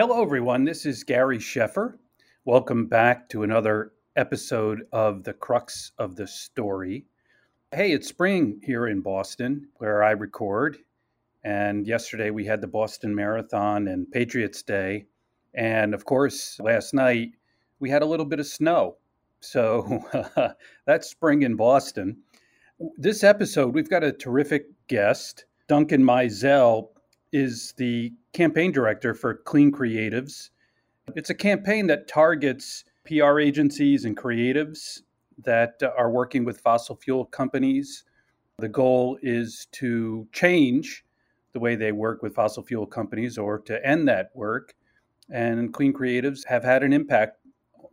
Hello, 0.00 0.22
everyone. 0.22 0.64
This 0.64 0.86
is 0.86 1.04
Gary 1.04 1.36
Sheffer. 1.36 1.98
Welcome 2.46 2.86
back 2.86 3.28
to 3.28 3.42
another 3.42 3.92
episode 4.16 4.84
of 4.92 5.24
The 5.24 5.34
Crux 5.34 5.92
of 5.98 6.16
the 6.16 6.26
Story. 6.26 7.04
Hey, 7.70 7.92
it's 7.92 8.08
spring 8.08 8.62
here 8.64 8.86
in 8.86 9.02
Boston, 9.02 9.68
where 9.74 10.02
I 10.02 10.12
record. 10.12 10.78
And 11.44 11.86
yesterday 11.86 12.30
we 12.30 12.46
had 12.46 12.62
the 12.62 12.66
Boston 12.66 13.14
Marathon 13.14 13.88
and 13.88 14.10
Patriots 14.10 14.62
Day. 14.62 15.04
And 15.52 15.92
of 15.92 16.06
course, 16.06 16.58
last 16.60 16.94
night 16.94 17.32
we 17.78 17.90
had 17.90 18.00
a 18.00 18.06
little 18.06 18.24
bit 18.24 18.40
of 18.40 18.46
snow. 18.46 18.96
So 19.40 20.02
that's 20.86 21.10
spring 21.10 21.42
in 21.42 21.56
Boston. 21.56 22.16
This 22.96 23.22
episode, 23.22 23.74
we've 23.74 23.90
got 23.90 24.02
a 24.02 24.12
terrific 24.12 24.64
guest. 24.88 25.44
Duncan 25.68 26.02
Meisel 26.02 26.88
is 27.32 27.72
the 27.76 28.12
campaign 28.32 28.72
director 28.72 29.14
for 29.14 29.34
Clean 29.34 29.70
Creatives. 29.70 30.50
It's 31.14 31.30
a 31.30 31.34
campaign 31.34 31.86
that 31.88 32.08
targets 32.08 32.84
PR 33.04 33.40
agencies 33.40 34.04
and 34.04 34.16
creatives 34.16 35.00
that 35.44 35.74
uh, 35.82 35.90
are 35.96 36.10
working 36.10 36.44
with 36.44 36.60
fossil 36.60 36.96
fuel 36.96 37.24
companies. 37.24 38.04
The 38.58 38.68
goal 38.68 39.18
is 39.22 39.66
to 39.72 40.28
change 40.32 41.04
the 41.52 41.60
way 41.60 41.74
they 41.74 41.92
work 41.92 42.22
with 42.22 42.34
fossil 42.34 42.62
fuel 42.62 42.86
companies 42.86 43.38
or 43.38 43.58
to 43.60 43.84
end 43.86 44.06
that 44.08 44.30
work. 44.34 44.74
And 45.30 45.72
Clean 45.72 45.92
Creatives 45.92 46.46
have 46.46 46.62
had 46.62 46.82
an 46.82 46.92
impact 46.92 47.38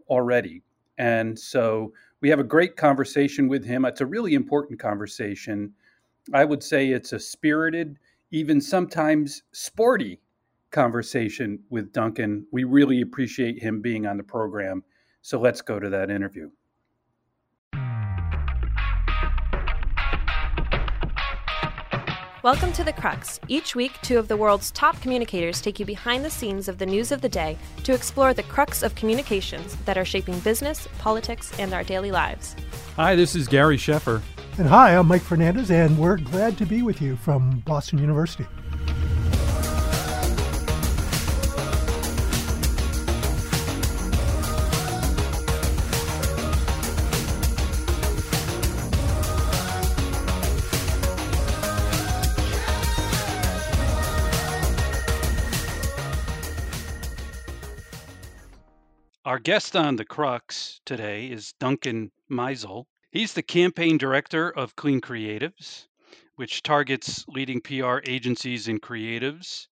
already. 0.09 0.61
And 0.97 1.37
so 1.37 1.93
we 2.21 2.29
have 2.29 2.39
a 2.39 2.43
great 2.43 2.75
conversation 2.75 3.47
with 3.47 3.63
him. 3.63 3.85
It's 3.85 4.01
a 4.01 4.05
really 4.05 4.33
important 4.33 4.79
conversation. 4.79 5.73
I 6.33 6.45
would 6.45 6.63
say 6.63 6.89
it's 6.89 7.13
a 7.13 7.19
spirited, 7.19 7.97
even 8.31 8.59
sometimes 8.59 9.43
sporty 9.53 10.19
conversation 10.71 11.59
with 11.69 11.93
Duncan. 11.93 12.45
We 12.51 12.65
really 12.65 13.01
appreciate 13.01 13.61
him 13.61 13.81
being 13.81 14.05
on 14.05 14.17
the 14.17 14.23
program. 14.23 14.83
So 15.21 15.39
let's 15.39 15.61
go 15.61 15.79
to 15.79 15.89
that 15.89 16.09
interview. 16.09 16.49
Welcome 22.43 22.71
to 22.73 22.83
The 22.83 22.93
Crux. 22.93 23.39
Each 23.47 23.75
week, 23.75 23.93
two 24.03 24.17
of 24.17 24.27
the 24.27 24.37
world's 24.37 24.71
top 24.71 25.01
communicators 25.01 25.59
take 25.59 25.79
you 25.79 25.85
behind 25.85 26.23
the 26.23 26.29
scenes 26.29 26.69
of 26.69 26.77
the 26.77 26.85
news 26.85 27.11
of 27.11 27.19
the 27.21 27.27
day 27.27 27.57
to 27.83 27.93
explore 27.93 28.33
the 28.33 28.43
crux 28.43 28.83
of 28.83 28.95
communications 28.95 29.75
that 29.85 29.97
are 29.97 30.05
shaping 30.05 30.39
business, 30.39 30.87
politics, 30.99 31.51
and 31.59 31.73
our 31.73 31.83
daily 31.83 32.11
lives. 32.11 32.55
Hi, 32.95 33.15
this 33.15 33.35
is 33.35 33.47
Gary 33.47 33.77
Sheffer. 33.77 34.21
And 34.59 34.67
hi, 34.67 34.97
I'm 34.97 35.07
Mike 35.07 35.21
Fernandez, 35.21 35.69
and 35.69 35.99
we're 35.99 36.17
glad 36.17 36.57
to 36.57 36.65
be 36.65 36.81
with 36.81 36.99
you 36.99 37.15
from 37.15 37.59
Boston 37.59 37.99
University. 37.99 38.47
Our 59.23 59.37
guest 59.37 59.75
on 59.75 59.97
the 59.97 60.05
Crux 60.05 60.81
today 60.83 61.27
is 61.27 61.53
Duncan 61.59 62.09
Meisel. 62.31 62.85
He's 63.09 63.33
the 63.33 63.41
campaign 63.41 63.97
director 63.97 64.51
of 64.51 64.75
Clean 64.75 64.99
Creatives, 64.99 65.87
which 66.35 66.61
targets 66.61 67.25
leading 67.29 67.61
PR 67.61 67.99
agencies 68.03 68.67
and 68.67 68.81
creatives 68.81 69.67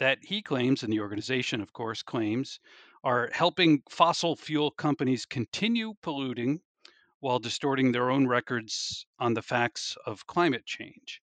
that 0.00 0.18
he 0.24 0.42
claims, 0.42 0.82
and 0.82 0.92
the 0.92 0.98
organization, 0.98 1.60
of 1.60 1.72
course, 1.72 2.02
claims, 2.02 2.58
are 3.04 3.30
helping 3.32 3.84
fossil 3.88 4.34
fuel 4.34 4.72
companies 4.72 5.24
continue 5.24 5.94
polluting 6.02 6.62
while 7.20 7.38
distorting 7.38 7.92
their 7.92 8.10
own 8.10 8.26
records 8.26 9.06
on 9.20 9.34
the 9.34 9.42
facts 9.42 9.96
of 10.04 10.26
climate 10.26 10.66
change. 10.66 11.22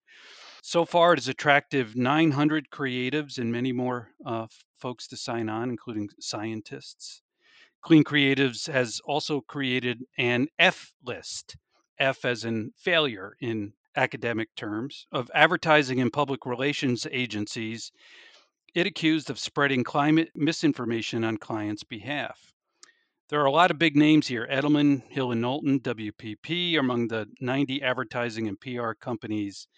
So 0.62 0.84
far, 0.84 1.12
it 1.12 1.20
has 1.20 1.28
attracted 1.28 1.96
900 1.96 2.70
creatives 2.70 3.38
and 3.38 3.52
many 3.52 3.70
more 3.70 4.10
uh, 4.26 4.48
folks 4.78 5.06
to 5.08 5.16
sign 5.16 5.48
on, 5.48 5.70
including 5.70 6.08
scientists. 6.18 7.22
Clean 7.82 8.04
Creatives 8.04 8.70
has 8.70 9.00
also 9.04 9.40
created 9.40 10.04
an 10.16 10.46
F 10.56 10.92
list, 11.02 11.56
F 11.98 12.24
as 12.24 12.44
in 12.44 12.72
failure 12.76 13.36
in 13.40 13.72
academic 13.96 14.54
terms, 14.54 15.06
of 15.12 15.30
advertising 15.34 16.00
and 16.00 16.12
public 16.12 16.46
relations 16.46 17.06
agencies 17.10 17.92
it 18.74 18.86
accused 18.86 19.28
of 19.28 19.38
spreading 19.38 19.84
climate 19.84 20.30
misinformation 20.34 21.24
on 21.24 21.36
clients' 21.36 21.84
behalf. 21.84 22.54
There 23.28 23.40
are 23.40 23.46
a 23.46 23.50
lot 23.50 23.70
of 23.70 23.78
big 23.78 23.96
names 23.96 24.26
here. 24.26 24.46
Edelman, 24.50 25.02
Hill 25.10 25.32
and 25.32 25.40
Knowlton, 25.40 25.80
WPP 25.80 26.78
among 26.78 27.08
the 27.08 27.26
90 27.40 27.82
advertising 27.82 28.48
and 28.48 28.58
PR 28.60 28.92
companies 28.92 29.68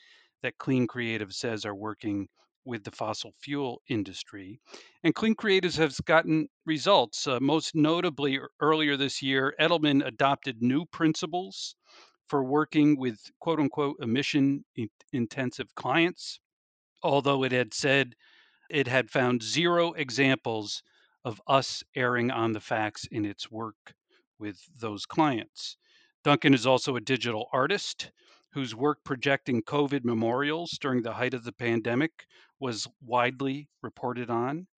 that 0.43 0.59
Clean 0.59 0.87
Creative 0.87 1.33
says 1.33 1.65
are 1.65 1.75
working 1.75 2.29
with 2.65 2.85
the 2.85 2.91
fossil 2.91 3.33
fuel 3.41 3.83
industry. 3.89 4.61
And 5.03 5.15
Clean 5.15 5.35
Creatives 5.35 5.77
has 5.77 6.01
gotten 6.01 6.49
results. 6.65 7.27
Uh, 7.27 7.39
most 7.41 7.75
notably, 7.75 8.39
earlier 8.61 8.97
this 8.97 9.23
year, 9.23 9.55
Edelman 9.61 10.07
adopted 10.07 10.63
new 10.63 10.87
principles 10.87 11.77
for 12.29 12.43
working 12.43 12.99
with 12.99 13.19
quote 13.41 13.61
unquote 13.61 13.97
emission 14.01 14.65
intensive 15.13 15.75
clients, 15.75 16.41
although 17.03 17.45
it 17.45 17.53
had 17.53 17.75
said 17.75 18.15
it 18.71 18.89
had 18.89 19.11
found 19.11 19.43
zero 19.43 19.93
examples 19.93 20.83
of 21.25 21.41
us 21.47 21.83
erring 21.95 22.31
on 22.31 22.53
the 22.53 22.61
facts 22.61 23.07
in 23.11 23.25
its 23.25 23.51
work 23.51 23.95
with 24.39 24.59
those 24.79 25.07
clients. 25.07 25.77
Duncan 26.23 26.55
is 26.55 26.67
also 26.67 26.97
a 26.97 27.01
digital 27.01 27.49
artist 27.53 28.11
whose 28.55 28.75
work 28.75 29.03
projecting 29.05 29.61
COVID 29.63 30.05
memorials 30.05 30.79
during 30.81 31.03
the 31.03 31.13
height 31.13 31.35
of 31.35 31.43
the 31.43 31.53
pandemic 31.53 32.13
was 32.61 32.87
widely 33.05 33.69
reported 33.83 34.31
on. 34.31 34.69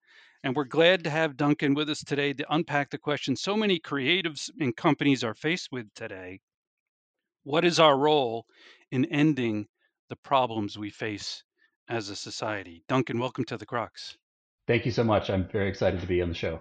And 0.42 0.56
we're 0.56 0.64
glad 0.64 1.04
to 1.04 1.10
have 1.10 1.36
Duncan 1.36 1.74
with 1.74 1.90
us 1.90 2.02
today 2.02 2.32
to 2.32 2.54
unpack 2.54 2.88
the 2.88 2.98
question 2.98 3.36
so 3.36 3.54
many 3.54 3.78
creatives 3.78 4.50
and 4.58 4.74
companies 4.74 5.22
are 5.22 5.34
faced 5.34 5.68
with 5.70 5.92
today. 5.94 6.40
What 7.44 7.66
is 7.66 7.78
our 7.78 7.96
role 7.98 8.46
in 8.90 9.04
ending 9.04 9.66
the 10.08 10.16
problems 10.16 10.78
we 10.78 10.88
face 10.88 11.44
as 11.86 12.08
a 12.08 12.16
society? 12.16 12.82
Duncan, 12.88 13.18
welcome 13.18 13.44
to 13.44 13.58
the 13.58 13.66
Crux. 13.66 14.16
Thank 14.66 14.86
you 14.86 14.90
so 14.90 15.04
much. 15.04 15.28
I'm 15.28 15.48
very 15.48 15.68
excited 15.68 16.00
to 16.00 16.06
be 16.06 16.22
on 16.22 16.30
the 16.30 16.34
show. 16.34 16.60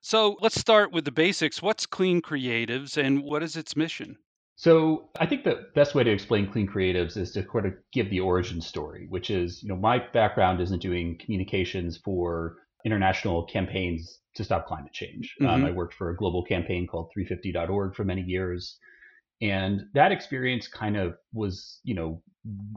So 0.00 0.36
let's 0.40 0.60
start 0.60 0.92
with 0.92 1.04
the 1.04 1.10
basics. 1.10 1.60
What's 1.60 1.86
Clean 1.86 2.22
Creatives 2.22 2.96
and 2.96 3.22
what 3.22 3.42
is 3.42 3.56
its 3.56 3.74
mission? 3.74 4.16
So 4.56 5.10
I 5.20 5.26
think 5.26 5.44
the 5.44 5.66
best 5.74 5.94
way 5.94 6.02
to 6.02 6.10
explain 6.10 6.50
clean 6.50 6.66
creatives 6.66 7.16
is 7.18 7.30
to 7.32 7.44
sort 7.44 7.66
of 7.66 7.74
give 7.92 8.08
the 8.08 8.20
origin 8.20 8.62
story, 8.62 9.06
which 9.08 9.30
is, 9.30 9.62
you 9.62 9.68
know, 9.68 9.76
my 9.76 9.98
background 9.98 10.62
isn't 10.62 10.80
doing 10.80 11.18
communications 11.18 11.98
for 11.98 12.56
international 12.84 13.44
campaigns 13.44 14.18
to 14.34 14.44
stop 14.44 14.66
climate 14.66 14.92
change. 14.92 15.34
Um, 15.42 15.46
mm-hmm. 15.46 15.54
Um, 15.56 15.66
I 15.66 15.70
worked 15.72 15.94
for 15.94 16.08
a 16.08 16.16
global 16.16 16.42
campaign 16.42 16.86
called 16.86 17.10
350.org 17.16 17.94
for 17.94 18.04
many 18.04 18.22
years. 18.22 18.78
And 19.42 19.82
that 19.92 20.12
experience 20.12 20.68
kind 20.68 20.96
of 20.96 21.16
was, 21.34 21.80
you 21.84 21.94
know, 21.94 22.22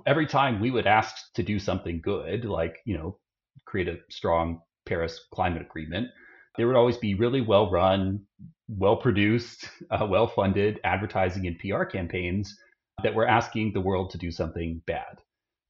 every 0.05 0.27
time 0.27 0.59
we 0.59 0.71
would 0.71 0.87
ask 0.87 1.15
to 1.35 1.43
do 1.43 1.59
something 1.59 2.01
good, 2.03 2.43
like, 2.43 2.75
you 2.85 2.97
know, 2.97 3.17
create 3.65 3.87
a 3.87 3.99
strong 4.09 4.59
Paris 4.85 5.21
climate 5.33 5.61
agreement, 5.61 6.09
there 6.59 6.67
would 6.67 6.75
always 6.75 6.97
be 6.97 7.15
really 7.15 7.39
well 7.39 7.71
run, 7.71 8.19
well 8.67 8.97
produced, 8.97 9.69
uh, 9.91 10.05
well 10.05 10.27
funded 10.27 10.77
advertising 10.83 11.47
and 11.47 11.57
PR 11.57 11.85
campaigns 11.85 12.53
that 13.01 13.15
were 13.15 13.25
asking 13.25 13.71
the 13.71 13.79
world 13.79 14.09
to 14.09 14.17
do 14.17 14.29
something 14.29 14.81
bad. 14.85 15.21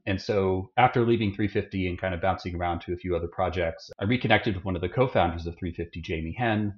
And 0.08 0.20
so 0.20 0.72
after 0.78 1.06
leaving 1.06 1.30
350 1.30 1.88
and 1.88 2.02
kind 2.02 2.16
of 2.16 2.22
bouncing 2.22 2.56
around 2.56 2.82
to 2.82 2.94
a 2.94 2.98
few 2.98 3.16
other 3.16 3.28
projects, 3.28 3.92
I 4.00 4.06
reconnected 4.06 4.56
with 4.56 4.66
one 4.66 4.76
of 4.76 4.82
the 4.82 4.90
co-founders 4.90 5.46
of 5.46 5.56
350, 5.60 6.02
Jamie 6.02 6.36
Henn. 6.36 6.74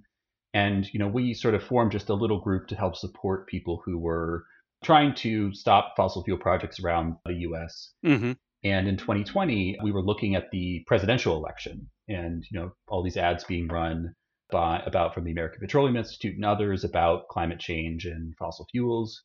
And, 0.53 0.93
you 0.93 0.99
know, 0.99 1.07
we 1.07 1.33
sort 1.33 1.55
of 1.55 1.63
formed 1.63 1.93
just 1.93 2.09
a 2.09 2.13
little 2.13 2.41
group 2.41 2.67
to 2.67 2.75
help 2.75 2.97
support 2.97 3.47
people 3.47 3.81
who 3.85 3.97
were 3.97 4.43
trying 4.83 5.15
to 5.15 5.53
stop 5.53 5.93
fossil 5.95 6.21
fuel 6.25 6.37
projects 6.37 6.81
around 6.81 7.15
the 7.23 7.35
US. 7.35 7.93
Mm-hmm. 8.05 8.33
And 8.63 8.87
in 8.87 8.97
2020, 8.97 9.79
we 9.83 9.91
were 9.91 10.03
looking 10.03 10.35
at 10.35 10.51
the 10.51 10.83
presidential 10.85 11.35
election 11.35 11.89
and, 12.07 12.45
you 12.51 12.59
know, 12.59 12.71
all 12.87 13.03
these 13.03 13.17
ads 13.17 13.43
being 13.43 13.67
run 13.67 14.13
by, 14.51 14.81
about 14.85 15.13
from 15.13 15.23
the 15.23 15.31
American 15.31 15.59
Petroleum 15.59 15.97
Institute 15.97 16.35
and 16.35 16.45
others 16.45 16.83
about 16.83 17.27
climate 17.29 17.59
change 17.59 18.05
and 18.05 18.35
fossil 18.37 18.67
fuels. 18.71 19.23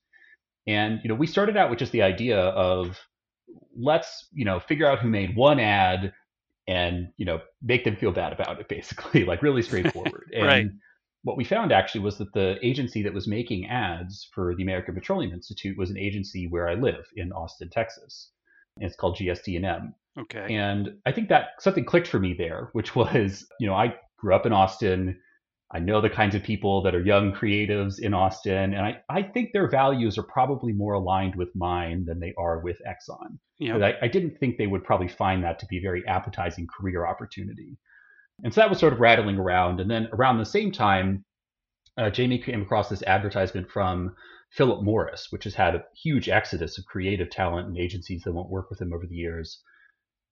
And, 0.67 1.01
you 1.03 1.09
know, 1.09 1.15
we 1.15 1.27
started 1.27 1.57
out 1.57 1.69
with 1.69 1.79
just 1.79 1.93
the 1.93 2.03
idea 2.03 2.39
of 2.39 2.99
let's, 3.77 4.27
you 4.33 4.45
know, 4.45 4.59
figure 4.59 4.87
out 4.87 5.01
who 5.01 5.09
made 5.09 5.37
one 5.37 5.61
ad 5.61 6.13
and, 6.67 7.09
you 7.17 7.27
know, 7.27 7.41
make 7.63 7.85
them 7.85 7.97
feel 7.97 8.13
bad 8.13 8.33
about 8.33 8.59
it, 8.59 8.69
basically, 8.71 9.25
like 9.25 9.43
really 9.43 9.63
straightforward. 9.63 10.31
right. 10.35 10.61
And 10.61 10.81
what 11.25 11.37
we 11.37 11.45
found 11.45 11.73
actually 11.73 12.03
was 12.03 12.19
that 12.19 12.33
the 12.33 12.57
agency 12.63 13.03
that 13.03 13.13
was 13.13 13.29
making 13.29 13.67
ads 13.67 14.29
for 14.33 14.55
the 14.55 14.63
American 14.63 14.95
Petroleum 14.95 15.33
Institute 15.33 15.77
was 15.77 15.91
an 15.91 15.99
agency 15.99 16.47
where 16.47 16.69
I 16.69 16.75
live 16.75 17.05
in 17.17 17.33
Austin, 17.33 17.69
Texas. 17.69 18.31
It's 18.79 18.97
called 18.97 19.17
GSD&M. 19.17 19.95
Okay. 20.19 20.55
And 20.55 20.97
I 21.05 21.13
think 21.13 21.29
that 21.29 21.51
something 21.61 21.85
clicked 21.85 22.09
for 22.09 22.19
me 22.19 22.35
there, 22.37 22.71
which 22.73 22.95
was, 22.97 23.47
you 23.61 23.67
know, 23.67 23.75
I 23.75 23.95
grew 24.19 24.35
up 24.35 24.47
in 24.47 24.53
Austin. 24.53 25.21
I 25.73 25.81
know 25.81 26.01
the 26.01 26.11
kinds 26.11 26.35
of 26.35 26.43
people 26.43 26.83
that 26.83 26.95
are 26.95 27.03
young 27.03 27.33
creatives 27.33 27.99
in 27.99 28.15
Austin, 28.15 28.73
and 28.73 28.79
I, 28.79 29.01
I 29.09 29.23
think 29.23 29.51
their 29.53 29.69
values 29.69 30.17
are 30.17 30.23
probably 30.23 30.73
more 30.73 30.93
aligned 30.93 31.35
with 31.35 31.49
mine 31.57 32.05
than 32.05 32.21
they 32.21 32.33
are 32.39 32.61
with 32.61 32.81
Exxon. 32.87 33.39
Yeah. 33.59 33.79
I, 33.79 33.95
I 34.03 34.09
didn't 34.09 34.39
think 34.39 34.59
they 34.59 34.69
would 34.69 34.85
probably 34.85 35.09
find 35.09 35.43
that 35.43 35.59
to 35.59 35.67
be 35.67 35.79
a 35.79 35.83
very 35.83 36.07
appetizing 36.07 36.69
career 36.69 37.05
opportunity. 37.05 37.77
And 38.45 38.55
so 38.55 38.61
that 38.61 38.71
was 38.71 38.79
sort 38.79 38.93
of 38.93 39.01
rattling 39.01 39.39
around. 39.39 39.81
And 39.81 39.91
then 39.91 40.09
around 40.13 40.39
the 40.39 40.45
same 40.45 40.71
time, 40.71 41.25
uh, 41.97 42.11
Jamie 42.11 42.39
came 42.39 42.63
across 42.63 42.89
this 42.89 43.03
advertisement 43.03 43.71
from 43.71 44.15
Philip 44.51 44.83
Morris, 44.83 45.29
which 45.31 45.45
has 45.45 45.55
had 45.55 45.75
a 45.75 45.85
huge 46.03 46.29
exodus 46.29 46.79
of 46.79 46.87
creative 46.87 47.31
talent 47.31 47.69
and 47.69 47.77
agencies 47.77 48.23
that 48.23 48.33
won't 48.33 48.51
work 48.51 48.71
with 48.71 48.81
him 48.81 48.93
over 48.93 49.07
the 49.07 49.15
years. 49.15 49.63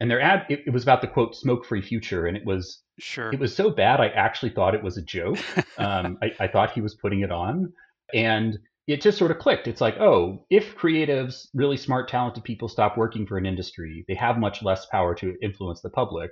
And 0.00 0.10
their 0.10 0.20
ad, 0.20 0.46
it, 0.48 0.64
it 0.66 0.70
was 0.70 0.82
about 0.82 1.00
the 1.00 1.06
quote 1.06 1.36
"smoke-free 1.36 1.82
future," 1.82 2.26
and 2.26 2.36
it 2.36 2.44
was 2.44 2.82
Sure. 2.98 3.32
it 3.32 3.40
was 3.40 3.54
so 3.54 3.70
bad 3.70 4.00
I 4.00 4.08
actually 4.08 4.50
thought 4.50 4.74
it 4.74 4.82
was 4.82 4.96
a 4.96 5.02
joke. 5.02 5.38
um, 5.78 6.18
I, 6.22 6.32
I 6.40 6.48
thought 6.48 6.72
he 6.72 6.80
was 6.80 6.94
putting 6.94 7.20
it 7.20 7.30
on, 7.30 7.72
and 8.12 8.58
it 8.86 9.00
just 9.00 9.18
sort 9.18 9.30
of 9.30 9.38
clicked. 9.38 9.66
It's 9.66 9.80
like, 9.80 9.98
oh, 9.98 10.44
if 10.50 10.76
creatives, 10.76 11.48
really 11.54 11.76
smart, 11.76 12.08
talented 12.08 12.44
people 12.44 12.68
stop 12.68 12.98
working 12.98 13.26
for 13.26 13.38
an 13.38 13.46
industry, 13.46 14.04
they 14.08 14.14
have 14.14 14.38
much 14.38 14.62
less 14.62 14.86
power 14.86 15.14
to 15.16 15.36
influence 15.42 15.80
the 15.80 15.90
public. 15.90 16.30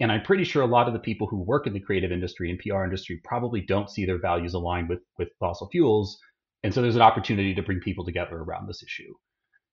And 0.00 0.10
I'm 0.10 0.22
pretty 0.22 0.44
sure 0.44 0.62
a 0.62 0.66
lot 0.66 0.88
of 0.88 0.94
the 0.94 0.98
people 0.98 1.26
who 1.26 1.42
work 1.42 1.66
in 1.66 1.74
the 1.74 1.80
creative 1.80 2.10
industry 2.10 2.50
and 2.50 2.58
PR 2.58 2.82
industry 2.82 3.20
probably 3.24 3.60
don't 3.60 3.90
see 3.90 4.06
their 4.06 4.18
values 4.18 4.54
aligned 4.54 4.88
with, 4.88 5.00
with 5.18 5.28
fossil 5.38 5.68
fuels. 5.70 6.18
And 6.62 6.72
so 6.72 6.82
there's 6.82 6.96
an 6.96 7.02
opportunity 7.02 7.54
to 7.54 7.62
bring 7.62 7.80
people 7.80 8.04
together 8.04 8.36
around 8.36 8.68
this 8.68 8.82
issue. 8.82 9.14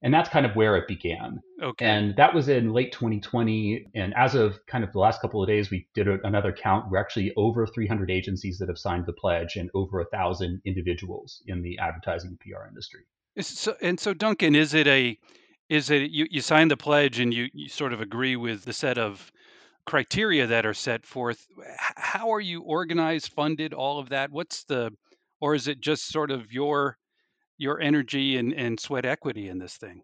And 0.02 0.14
that's 0.14 0.30
kind 0.30 0.46
of 0.46 0.56
where 0.56 0.78
it 0.78 0.88
began. 0.88 1.42
okay. 1.62 1.86
And 1.86 2.16
that 2.16 2.34
was 2.34 2.48
in 2.48 2.72
late 2.72 2.94
2020. 2.94 3.88
And 3.96 4.14
as 4.16 4.34
of 4.34 4.66
kind 4.66 4.84
of 4.84 4.94
the 4.94 5.00
last 5.00 5.22
couple 5.22 5.44
of 5.44 5.50
days, 5.50 5.70
we 5.70 5.88
did 5.94 6.08
a, 6.08 6.18
another 6.24 6.54
count. 6.54 6.90
We're 6.90 7.00
actually 7.00 7.34
over 7.36 7.68
300 7.68 8.10
agencies 8.10 8.60
that 8.60 8.70
have 8.70 8.78
signed 8.78 9.06
the 9.06 9.14
pledge 9.14 9.58
and 9.58 9.70
over 9.76 10.00
a 10.00 10.06
thousand 10.06 10.62
individuals 10.66 11.44
in 11.48 11.62
the 11.62 11.80
advertising 11.80 12.30
and 12.30 12.40
PR 12.40 12.68
industry. 12.68 13.02
So, 13.42 13.76
and 13.82 14.00
so, 14.00 14.14
Duncan, 14.14 14.56
is 14.56 14.74
it 14.74 14.88
a, 14.88 15.18
is 15.68 15.90
it 15.90 16.12
you, 16.12 16.28
you 16.32 16.42
sign 16.42 16.70
the 16.70 16.78
pledge 16.78 17.20
and 17.20 17.34
you, 17.34 17.48
you 17.54 17.68
sort 17.68 17.92
of 17.92 18.02
agree 18.02 18.38
with 18.38 18.64
the 18.64 18.74
set 18.74 18.98
of 18.98 19.32
criteria 19.86 20.48
that 20.48 20.66
are 20.66 20.74
set 20.74 21.06
forth? 21.06 21.46
How 21.78 22.34
are 22.34 22.42
you 22.42 22.62
organized, 22.62 23.34
funded, 23.34 23.74
all 23.74 24.00
of 24.00 24.10
that? 24.10 24.32
What's 24.32 24.64
the, 24.64 24.94
or 25.42 25.56
is 25.56 25.68
it 25.68 25.82
just 25.82 26.08
sort 26.08 26.32
of 26.32 26.52
your 26.52 26.98
your 27.58 27.80
energy 27.82 28.38
and, 28.38 28.54
and 28.54 28.80
sweat 28.80 29.06
equity 29.06 29.50
in 29.50 29.60
this 29.60 29.76
thing? 29.78 30.02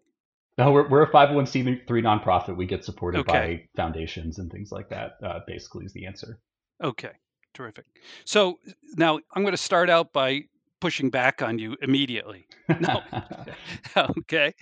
No, 0.58 0.72
we're, 0.72 0.88
we're 0.88 1.02
a 1.02 1.10
501c3 1.10 1.86
nonprofit. 1.86 2.56
We 2.56 2.66
get 2.66 2.84
supported 2.84 3.20
Okay. 3.20 3.66
by 3.76 3.80
foundations 3.82 4.38
and 4.38 4.50
things 4.50 4.72
like 4.72 4.88
that, 4.90 5.12
uh, 5.22 5.40
basically, 5.46 5.84
is 5.84 5.92
the 5.92 6.06
answer. 6.06 6.38
Okay, 6.82 7.12
terrific. 7.54 7.84
So 8.24 8.58
now 8.96 9.18
I'm 9.34 9.42
going 9.42 9.52
to 9.52 9.58
start 9.58 9.90
out 9.90 10.12
by 10.12 10.42
pushing 10.80 11.10
back 11.10 11.42
on 11.42 11.58
you 11.58 11.76
immediately. 11.82 12.46
No. 12.80 13.02
okay. 13.96 14.52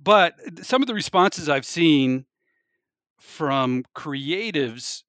But 0.00 0.34
some 0.62 0.82
of 0.82 0.86
the 0.86 0.94
responses 0.94 1.48
I've 1.48 1.66
seen 1.66 2.24
from 3.20 3.84
creatives 3.96 5.02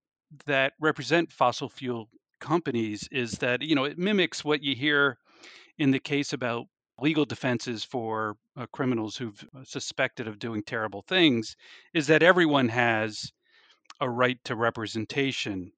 that 0.46 0.74
represent 0.80 1.32
fossil 1.32 1.70
fuel 1.70 2.10
companies 2.40 3.08
is 3.12 3.34
that, 3.34 3.62
you 3.62 3.76
know, 3.76 3.86
it 3.86 3.98
mimics 3.98 4.44
what 4.44 4.64
you 4.64 4.76
hear 4.76 5.18
in 5.78 5.92
the 5.92 6.00
case 6.00 6.34
about 6.34 6.66
legal 7.00 7.26
defenses 7.26 7.84
for 7.84 8.36
uh, 8.58 8.66
criminals 8.74 9.16
who've 9.16 9.44
uh, 9.56 9.64
suspected 9.64 10.28
of 10.28 10.40
doing 10.40 10.64
terrible 10.64 11.04
things 11.08 11.56
is 11.94 12.08
that 12.08 12.24
everyone 12.24 12.68
has 12.68 13.32
a 14.02 14.10
right 14.10 14.38
to 14.44 14.56
representation 14.56 15.72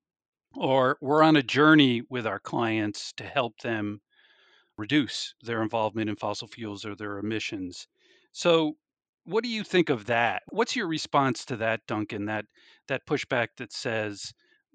or 0.56 0.98
we're 1.02 1.24
on 1.24 1.36
a 1.36 1.44
journey 1.44 2.02
with 2.10 2.28
our 2.28 2.40
clients 2.40 3.14
to 3.14 3.24
help 3.24 3.58
them 3.60 4.02
reduce 4.78 5.34
their 5.44 5.62
involvement 5.62 6.10
in 6.10 6.16
fossil 6.16 6.48
fuels 6.48 6.86
or 6.86 6.96
their 6.96 7.20
emissions. 7.20 7.88
So, 8.32 8.76
what 9.26 9.44
do 9.44 9.50
you 9.50 9.64
think 9.64 9.90
of 9.90 10.08
that? 10.08 10.42
What's 10.50 10.76
your 10.76 10.88
response 10.88 11.46
to 11.46 11.58
that, 11.58 11.82
Duncan? 11.88 12.26
That 12.26 12.46
that 12.88 13.06
pushback 13.06 13.50
that 13.58 13.72
says 13.72 14.34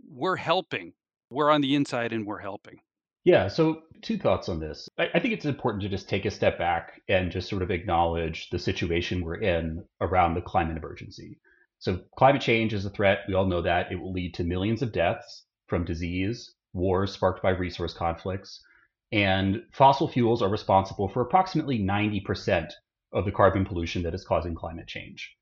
we're 0.09 0.37
helping, 0.37 0.93
we're 1.31 1.51
on 1.51 1.61
the 1.61 1.75
inside 1.75 2.13
and 2.13 2.27
we're 2.27 2.39
helping. 2.39 2.81
Yeah, 3.25 3.49
so 3.49 3.83
two 4.03 4.19
thoughts 4.19 4.49
on 4.49 4.61
this. 4.61 4.89
I, 4.99 5.09
I 5.15 5.21
think 5.21 5.35
it's 5.35 5.45
important 5.45 5.83
to 5.83 5.89
just 5.89 6.09
take 6.09 6.25
a 6.25 6.31
step 6.31 6.59
back 6.59 7.01
and 7.09 7.33
just 7.33 7.49
sort 7.49 7.63
of 7.63 7.71
acknowledge 7.71 8.51
the 8.51 8.59
situation 8.59 9.25
we're 9.25 9.41
in 9.41 9.85
around 10.01 10.35
the 10.35 10.43
climate 10.43 10.77
emergency. 10.77 11.39
So, 11.79 12.01
climate 12.17 12.41
change 12.41 12.73
is 12.73 12.87
a 12.87 12.91
threat. 12.91 13.21
We 13.29 13.35
all 13.35 13.47
know 13.47 13.63
that. 13.63 13.93
It 13.93 13.97
will 13.97 14.13
lead 14.13 14.35
to 14.35 14.45
millions 14.45 14.81
of 14.81 14.93
deaths 14.93 15.45
from 15.67 15.85
disease, 15.85 16.55
wars 16.73 17.13
sparked 17.13 17.43
by 17.43 17.51
resource 17.51 17.93
conflicts, 17.93 18.65
and 19.13 19.63
fossil 19.73 20.09
fuels 20.09 20.41
are 20.43 20.49
responsible 20.49 21.09
for 21.09 21.21
approximately 21.21 21.79
90% 21.79 22.71
of 23.13 23.25
the 23.25 23.33
carbon 23.33 23.65
pollution 23.65 24.03
that 24.03 24.15
is 24.15 24.25
causing 24.25 24.55
climate 24.55 24.87
change. 24.87 25.37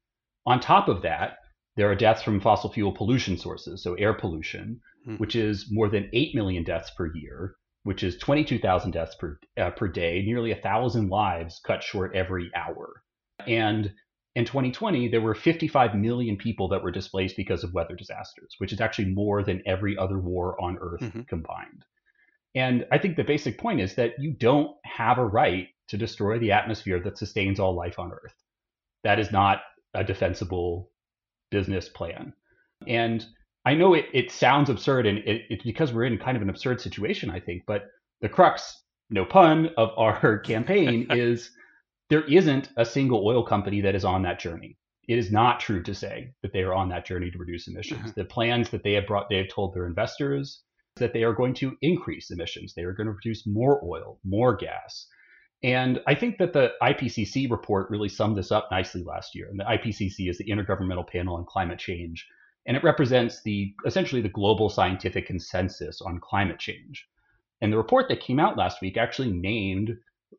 On 0.47 0.59
top 0.59 0.89
of 0.89 1.03
that, 1.03 1.39
there 1.77 1.91
are 1.91 1.95
deaths 1.95 2.23
from 2.23 2.41
fossil 2.41 2.71
fuel 2.71 2.93
pollution 2.93 3.37
sources, 3.37 3.83
so 3.83 3.95
air 3.95 4.15
pollution, 4.15 4.81
Hmm. 5.05 5.17
which 5.17 5.37
is 5.37 5.67
more 5.71 5.89
than 5.89 6.09
8 6.13 6.35
million 6.35 6.65
deaths 6.65 6.91
per 6.97 7.15
year, 7.15 7.57
which 7.83 8.03
is 8.03 8.17
22,000 8.19 8.93
deaths 8.93 9.15
per, 9.17 9.39
uh, 9.59 9.71
per 9.71 9.87
day, 9.89 10.23
nearly 10.25 10.51
a 10.51 10.57
thousand 10.57 11.09
lives 11.11 11.61
cut 11.67 11.83
short 11.83 12.15
every 12.15 12.51
hour. 12.55 13.03
And 13.47 13.93
in 14.35 14.45
2020, 14.47 15.09
there 15.09 15.21
were 15.21 15.35
55 15.35 15.95
million 15.95 16.37
people 16.37 16.69
that 16.69 16.83
were 16.83 16.91
displaced 16.91 17.37
because 17.37 17.63
of 17.63 17.75
weather 17.75 17.95
disasters, 17.95 18.55
which 18.59 18.73
is 18.73 18.81
actually 18.81 19.11
more 19.13 19.43
than 19.43 19.63
every 19.67 19.97
other 19.99 20.19
war 20.19 20.61
on 20.61 20.79
Earth 20.81 21.03
Mhm. 21.03 21.29
combined. 21.29 21.85
And 22.55 22.87
I 22.91 22.99
think 22.99 23.17
the 23.17 23.25
basic 23.25 23.59
point 23.59 23.81
is 23.81 23.97
that 23.97 24.15
you 24.19 24.33
don't 24.33 24.75
have 24.85 25.19
a 25.19 25.27
right 25.27 25.69
to 25.89 25.97
destroy 25.99 26.39
the 26.39 26.53
atmosphere 26.53 27.01
that 27.01 27.19
sustains 27.19 27.61
all 27.61 27.75
life 27.75 27.99
on 27.99 28.11
Earth. 28.13 28.35
That 29.03 29.19
is 29.19 29.31
not 29.31 29.63
a 29.93 30.03
defensible 30.03 30.91
business 31.51 31.89
plan. 31.89 32.33
And 32.87 33.25
I 33.65 33.75
know 33.75 33.95
it, 33.95 34.07
it 34.13 34.31
sounds 34.31 34.69
absurd, 34.69 35.07
and 35.07 35.19
it, 35.19 35.43
it's 35.49 35.65
because 35.65 35.93
we're 35.93 36.05
in 36.05 36.19
kind 36.19 36.37
of 36.37 36.43
an 36.43 36.51
absurd 36.51 36.81
situation, 36.81 37.31
I 37.31 37.41
think. 37.41 37.63
But 37.67 37.87
the 38.21 38.29
crux, 38.29 38.83
no 39.11 39.25
pun, 39.25 39.71
of 39.77 39.91
our 39.97 40.39
campaign 40.39 41.07
is 41.11 41.51
there 42.11 42.25
isn't 42.25 42.69
a 42.77 42.85
single 42.85 43.27
oil 43.27 43.43
company 43.45 43.81
that 43.81 43.95
is 43.95 44.05
on 44.05 44.23
that 44.23 44.39
journey. 44.39 44.77
It 45.09 45.19
is 45.19 45.31
not 45.31 45.61
true 45.61 45.83
to 45.83 45.95
say 45.95 46.33
that 46.43 46.53
they 46.53 46.63
are 46.63 46.75
on 46.75 46.89
that 46.91 47.05
journey 47.05 47.31
to 47.31 47.39
reduce 47.39 47.69
emissions. 47.69 48.13
Mhm. 48.13 48.15
The 48.15 48.25
plans 48.25 48.71
that 48.71 48.83
they 48.83 48.93
have 48.95 49.07
brought, 49.07 49.29
they 49.29 49.37
have 49.37 49.49
told 49.49 49.75
their 49.75 49.87
investors 49.87 50.63
that 50.97 51.13
they 51.13 51.25
are 51.25 51.33
going 51.33 51.55
to 51.55 51.77
increase 51.83 52.31
emissions. 52.31 52.73
They 52.75 52.85
are 52.85 52.93
going 52.93 53.09
to 53.09 53.13
produce 53.13 53.47
more 53.47 53.85
oil, 53.85 54.19
more 54.25 54.57
gas. 54.57 55.07
And 55.63 56.01
I 56.07 56.15
think 56.15 56.39
that 56.39 56.53
the 56.53 56.73
IPCC 56.83 57.51
report 57.51 57.91
really 57.91 58.09
summed 58.09 58.37
this 58.37 58.53
up 58.53 58.69
nicely 58.71 59.03
last 59.03 59.35
year. 59.35 59.49
And 59.51 59.59
the 59.59 59.65
IPCC 59.65 60.29
is 60.29 60.39
the 60.39 60.45
Intergovernmental 60.51 61.09
Panel 61.09 61.37
on 61.37 61.47
Climate 61.47 61.79
Change, 61.79 62.27
and 62.67 62.77
it 62.77 62.85
represents 62.85 63.43
the 63.43 63.75
essentially 63.87 64.23
the 64.23 64.29
global 64.29 64.69
scientific 64.69 65.27
consensus 65.27 66.01
on 66.01 66.21
climate 66.21 66.59
change. 66.59 67.07
And 67.61 67.73
the 67.73 67.77
report 67.77 68.09
that 68.09 68.21
came 68.21 68.41
out 68.41 68.57
last 68.57 68.81
week 68.81 68.97
actually 68.97 69.33
named 69.33 69.97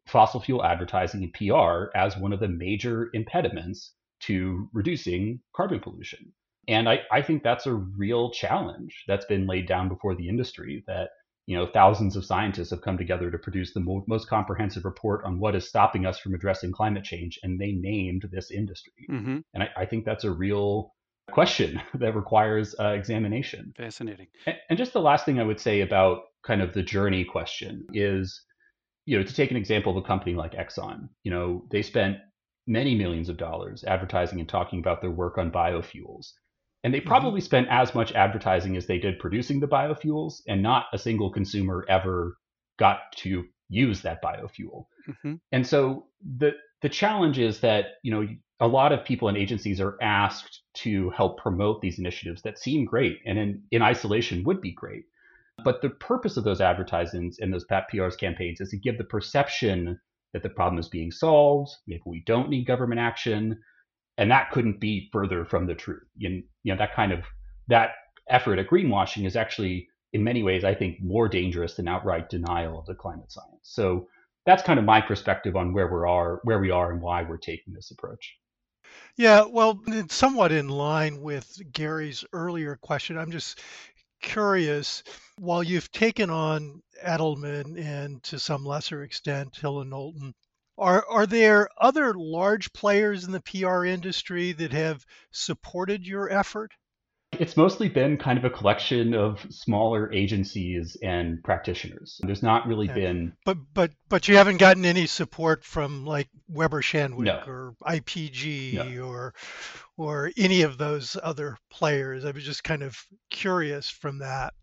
fossil 0.08 0.40
fuel 0.40 0.64
advertising 0.64 1.24
and 1.24 1.34
PR 1.34 1.98
as 1.98 2.18
one 2.18 2.34
of 2.34 2.40
the 2.40 2.48
major 2.48 3.10
impediments 3.14 3.94
to 4.22 4.70
reducing 4.74 5.40
carbon 5.56 5.80
pollution. 5.80 6.32
And 6.68 6.90
I, 6.90 7.02
I 7.12 7.22
think 7.22 7.44
that's 7.44 7.68
a 7.68 7.74
real 7.74 8.32
challenge 8.32 9.04
that's 9.08 9.26
been 9.26 9.48
laid 9.48 9.68
down 9.68 9.88
before 9.88 10.16
the 10.16 10.28
industry 10.28 10.84
that 10.88 11.10
you 11.46 11.56
know 11.56 11.68
thousands 11.68 12.16
of 12.16 12.26
scientists 12.26 12.72
have 12.72 12.82
come 12.82 12.98
together 12.98 13.30
to 13.30 13.38
produce 13.38 13.74
the 13.74 13.80
mo- 13.80 14.04
most 14.08 14.28
comprehensive 14.28 14.84
report 14.84 15.24
on 15.24 15.40
what 15.40 15.56
is 15.56 15.68
stopping 15.68 16.06
us 16.06 16.18
from 16.18 16.34
addressing 16.34 16.72
climate 16.72 17.04
change 17.04 17.40
and 17.44 17.60
they 17.60 17.72
named 17.72 18.28
this 18.32 18.50
industry 18.50 19.06
hmm 19.08 19.38
and 19.54 19.62
i, 19.64 19.70
I 19.78 19.86
think 19.86 20.06
that's 20.06 20.24
a 20.24 20.32
real 20.32 20.96
question 21.36 21.82
that 22.02 22.16
requires 22.16 22.68
uh, 22.80 22.94
examination 23.02 23.74
Fascinating. 23.78 24.28
and, 24.48 24.58
and 24.70 24.78
just 24.78 24.94
the 24.94 25.02
last 25.10 25.26
thing 25.26 25.40
i 25.40 25.44
would 25.50 25.60
say 25.60 25.82
about 25.82 26.18
kind 26.50 26.62
of 26.62 26.74
the 26.74 26.84
journey 26.96 27.24
question 27.36 27.86
is 27.94 28.42
you 29.06 29.18
know 29.18 29.24
to 29.24 29.34
take 29.40 29.52
an 29.52 29.58
example 29.58 29.92
of 29.92 30.04
a 30.04 30.08
company 30.08 30.34
like 30.36 30.54
exxon 30.54 31.10
you 31.26 31.32
know 31.32 31.48
they 31.72 31.82
spent 31.82 32.18
many 32.68 32.96
millions 32.96 33.30
of 33.30 33.38
dollars 33.38 33.84
advertising 33.96 34.40
and 34.40 34.50
talking 34.50 34.80
about 34.80 35.02
their 35.02 35.12
work 35.24 35.38
on 35.38 35.52
biofuels 35.52 36.26
and 36.84 36.94
they 36.94 37.02
Mhm. 37.02 37.06
probably 37.14 37.42
spent 37.42 37.68
as 37.70 37.96
much 37.96 38.12
advertising 38.14 38.78
as 38.78 38.86
they 38.86 39.00
did 39.00 39.18
producing 39.20 39.60
the 39.60 39.68
biofuels, 39.68 40.42
and 40.48 40.62
not 40.62 40.86
a 40.94 41.00
single 41.00 41.32
consumer 41.32 41.84
ever 41.90 42.38
got 42.78 43.00
to 43.24 43.44
use 43.70 44.02
that 44.04 44.22
biofuel. 44.22 44.86
hmm 45.24 45.36
And 45.52 45.66
so 45.66 46.06
the 46.38 46.52
the 46.86 46.90
challenge 46.90 47.40
is 47.40 47.62
that 47.62 47.96
you 48.04 48.12
know 48.12 48.28
a 48.60 48.68
lot 48.68 48.92
of 48.92 49.04
people 49.04 49.28
and 49.28 49.36
agencies 49.36 49.82
are 49.82 49.98
asked 50.04 50.62
to 50.76 51.10
help 51.10 51.40
promote 51.40 51.82
these 51.82 51.98
initiatives 51.98 52.44
that 52.44 52.60
seem 52.60 52.86
great 52.86 53.18
and 53.26 53.40
in, 53.40 53.64
in 53.72 53.82
isolation 53.82 54.44
would 54.44 54.62
be 54.62 54.72
great. 54.72 55.06
But 55.64 55.82
the 55.82 55.90
purpose 55.90 56.38
of 56.38 56.44
those 56.44 56.62
advertisements 56.62 57.40
and 57.40 57.52
those 57.52 57.66
PRs 57.66 58.20
campaigns 58.20 58.62
is 58.62 58.70
to 58.70 58.78
give 58.78 59.00
the 59.00 59.04
perception 59.04 60.00
that 60.34 60.44
the 60.44 60.50
problem 60.50 60.78
is 60.78 60.88
being 60.88 61.12
solved, 61.12 61.72
maybe 61.88 62.04
we 62.06 62.22
don't 62.28 62.50
need 62.50 62.68
government 62.68 63.02
action, 63.02 63.58
and 64.20 64.30
that 64.30 64.52
couldn't 64.52 64.80
be 64.80 65.10
further 65.12 65.44
from 65.44 65.66
the 65.66 65.74
truth. 65.74 66.08
You, 66.16 66.44
you 66.62 66.72
know 66.72 66.78
that 66.78 66.94
kind 66.94 67.12
of 67.12 67.24
that 67.68 67.94
effort 68.30 68.60
at 68.60 68.70
greenwashing 68.70 69.26
is 69.26 69.36
actually 69.36 69.88
in 70.14 70.24
many 70.24 70.44
ways, 70.44 70.64
I 70.64 70.76
think, 70.76 71.02
more 71.02 71.28
dangerous 71.28 71.74
than 71.74 71.88
outright 71.88 72.30
denial 72.30 72.78
of 72.78 72.86
the 72.86 72.94
climate 72.94 73.32
science. 73.32 73.64
So 73.64 74.08
that's 74.46 74.64
kind 74.64 74.80
of 74.80 74.86
my 74.86 75.02
perspective 75.02 75.56
on 75.56 75.74
where 75.74 75.88
we 75.88 76.10
are, 76.10 76.40
where 76.44 76.60
we 76.60 76.72
are, 76.72 76.92
and 76.92 77.02
why 77.02 77.24
we're 77.24 77.38
taking 77.38 77.74
this 77.74 77.92
approach. 77.92 78.36
Yeah, 79.18 79.46
well, 79.46 79.82
somewhat 80.10 80.52
in 80.52 80.70
line 80.70 81.22
with 81.22 81.60
Gary's 81.72 82.24
earlier 82.34 82.76
question. 82.76 83.18
I'm 83.18 83.32
just 83.32 83.60
curious, 84.22 85.04
while 85.38 85.64
you've 85.64 85.92
taken 85.92 86.30
on 86.30 86.82
Edelman 87.04 87.78
and 87.80 88.24
to 88.24 88.40
some 88.40 88.66
lesser 88.66 89.04
extent 89.04 89.58
Hill 89.58 89.82
and 89.82 89.90
Knowlton, 89.90 90.34
are 90.78 91.06
are 91.10 91.26
there 91.26 91.70
other 91.78 92.14
large 92.14 92.74
players 92.74 93.24
in 93.24 93.32
the 93.32 93.42
PR 93.42 93.86
industry 93.86 94.52
that 94.54 94.74
have 94.74 95.06
supported 95.32 96.06
your 96.06 96.30
effort? 96.30 96.74
It's 97.40 97.58
mostly 97.58 97.90
been 97.90 98.18
kind 98.18 98.38
of 98.38 98.46
a 98.46 98.50
collection 98.50 99.14
of 99.14 99.46
smaller 99.50 100.12
agencies 100.14 100.98
and 101.02 101.44
practitioners. 101.44 102.20
There's 102.24 102.44
not 102.44 102.68
really 102.68 102.88
Yeah. 102.88 102.94
been 102.94 103.34
But 103.46 103.58
but 103.74 103.92
but 104.10 104.28
you 104.28 104.38
haven't 104.38 104.58
gotten 104.58 104.86
any 104.86 105.06
support 105.08 105.64
from 105.64 106.06
like 106.06 106.30
Weber 106.48 106.82
Shandwick 106.82 107.26
No. 107.26 107.44
or 107.48 107.76
IPG 107.86 108.74
No. 108.74 109.06
or 109.08 109.34
or 109.98 110.32
any 110.38 110.62
of 110.62 110.78
those 110.78 111.18
other 111.24 111.58
players. 111.70 112.26
I 112.26 112.32
was 112.32 112.44
just 112.44 112.64
kind 112.64 112.84
of 112.84 112.98
curious 113.30 113.90
from 113.90 114.20
that. 114.20 114.54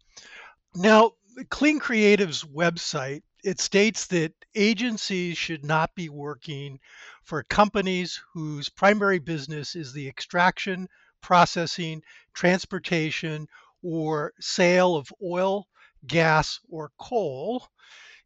Now, 0.74 1.12
Clean 1.50 1.78
Creative's 1.78 2.44
website, 2.44 3.22
it 3.44 3.60
states 3.60 4.06
that 4.08 4.32
agencies 4.54 5.36
should 5.38 5.64
not 5.64 5.94
be 5.94 6.08
working 6.08 6.78
for 7.24 7.42
companies 7.42 8.20
whose 8.32 8.68
primary 8.68 9.18
business 9.18 9.74
is 9.74 9.92
the 9.92 10.08
extraction, 10.08 10.88
processing, 11.22 12.02
transportation, 12.34 13.46
or 13.82 14.32
sale 14.40 14.96
of 14.96 15.12
oil, 15.22 15.66
gas, 16.06 16.60
or 16.68 16.90
coal. 16.98 17.66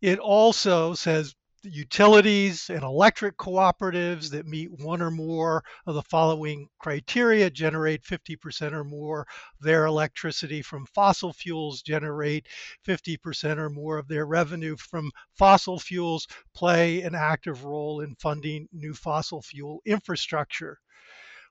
It 0.00 0.18
also 0.18 0.94
says 0.94 1.34
utilities 1.62 2.70
and 2.70 2.82
electric 2.82 3.36
cooperatives 3.36 4.30
that 4.30 4.46
meet 4.46 4.70
one 4.70 5.02
or 5.02 5.10
more 5.10 5.64
of 5.86 5.94
the 5.94 6.02
following 6.02 6.68
criteria 6.78 7.50
generate 7.50 8.02
50% 8.02 8.72
or 8.72 8.84
more 8.84 9.20
of 9.20 9.26
their 9.60 9.86
electricity 9.86 10.62
from 10.62 10.86
fossil 10.86 11.32
fuels, 11.32 11.82
generate 11.82 12.46
50% 12.86 13.58
or 13.58 13.70
more 13.70 13.98
of 13.98 14.08
their 14.08 14.26
revenue 14.26 14.76
from 14.76 15.10
fossil 15.34 15.78
fuels, 15.78 16.26
play 16.54 17.02
an 17.02 17.14
active 17.14 17.64
role 17.64 18.00
in 18.00 18.14
funding 18.16 18.68
new 18.72 18.94
fossil 18.94 19.42
fuel 19.42 19.80
infrastructure. 19.84 20.78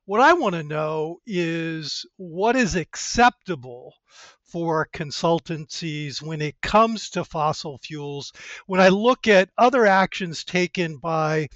What 0.08 0.22
I 0.22 0.34
want 0.34 0.54
to 0.54 0.62
know 0.62 1.18
is 1.26 2.06
what 2.18 2.56
is 2.56 2.76
acceptable 2.76 3.96
for 4.44 4.88
consultancies 4.94 6.22
when 6.22 6.44
it 6.44 6.62
comes 6.62 7.10
to 7.10 7.26
fossil 7.26 7.80
fuels. 7.80 8.32
When 8.68 8.80
I 8.80 8.90
look 8.90 9.28
at 9.28 9.50
other 9.58 9.88
actions 9.88 10.44
taken 10.44 10.98
by 10.98 11.50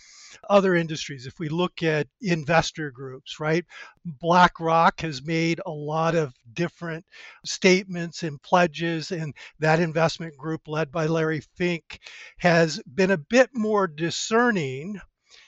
other 0.49 0.73
industries, 0.73 1.27
if 1.27 1.37
we 1.37 1.47
look 1.47 1.83
at 1.83 2.07
investor 2.21 2.89
groups, 2.89 3.39
right? 3.39 3.65
BlackRock 4.03 5.01
has 5.01 5.21
made 5.23 5.61
a 5.63 5.71
lot 5.71 6.15
of 6.15 6.33
different 6.51 7.05
statements 7.45 8.23
and 8.23 8.41
pledges, 8.41 9.11
and 9.11 9.35
that 9.59 9.79
investment 9.79 10.35
group, 10.35 10.67
led 10.67 10.91
by 10.91 11.05
Larry 11.05 11.41
Fink, 11.55 11.99
has 12.39 12.81
been 12.95 13.11
a 13.11 13.17
bit 13.17 13.51
more 13.53 13.85
discerning 13.85 14.99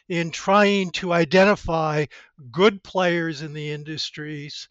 in 0.09 0.31
trying 0.31 0.91
to 0.91 1.13
identify 1.13 2.05
good 2.51 2.83
players 2.83 3.41
in 3.41 3.53
the 3.53 3.71
industries 3.71 4.67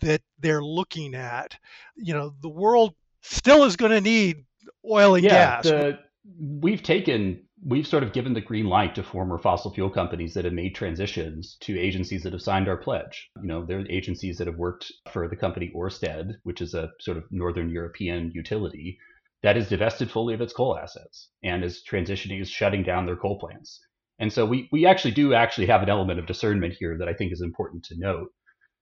that 0.00 0.22
they're 0.38 0.64
looking 0.64 1.14
at. 1.14 1.56
You 1.96 2.14
know, 2.14 2.34
the 2.40 2.48
world 2.48 2.94
still 3.22 3.64
is 3.64 3.76
going 3.76 3.92
to 3.92 4.00
need 4.00 4.44
oil 4.88 5.14
and 5.14 5.24
yeah, 5.24 5.30
gas. 5.30 5.64
the, 5.64 5.98
we've 6.38 6.82
taken 6.82 7.42
we've 7.64 7.86
sort 7.86 8.02
of 8.02 8.12
given 8.12 8.34
the 8.34 8.40
green 8.40 8.66
light 8.66 8.94
to 8.94 9.02
former 9.02 9.38
fossil 9.38 9.72
fuel 9.72 9.90
companies 9.90 10.34
that 10.34 10.44
have 10.44 10.54
made 10.54 10.74
transitions 10.74 11.56
to 11.60 11.78
agencies 11.78 12.22
that 12.22 12.32
have 12.32 12.42
signed 12.42 12.68
our 12.68 12.76
pledge. 12.76 13.30
You 13.40 13.48
know, 13.48 13.64
there 13.64 13.80
are 13.80 13.90
agencies 13.90 14.38
that 14.38 14.46
have 14.46 14.56
worked 14.56 14.92
for 15.12 15.28
the 15.28 15.36
company 15.36 15.72
Orsted, 15.74 16.34
which 16.44 16.60
is 16.60 16.74
a 16.74 16.90
sort 17.00 17.16
of 17.16 17.24
northern 17.30 17.70
European 17.70 18.30
utility 18.34 18.98
that 19.42 19.56
is 19.56 19.68
divested 19.68 20.10
fully 20.10 20.34
of 20.34 20.40
its 20.40 20.52
coal 20.52 20.76
assets 20.76 21.30
and 21.42 21.64
is 21.64 21.82
transitioning 21.88 22.40
is 22.40 22.50
shutting 22.50 22.82
down 22.82 23.06
their 23.06 23.16
coal 23.16 23.38
plants. 23.38 23.80
And 24.18 24.32
so 24.32 24.44
we 24.46 24.68
we 24.72 24.86
actually 24.86 25.12
do 25.12 25.34
actually 25.34 25.66
have 25.66 25.82
an 25.82 25.88
element 25.88 26.18
of 26.18 26.26
discernment 26.26 26.74
here 26.78 26.96
that 26.98 27.08
I 27.08 27.14
think 27.14 27.32
is 27.32 27.40
important 27.40 27.84
to 27.84 27.98
note. 27.98 28.32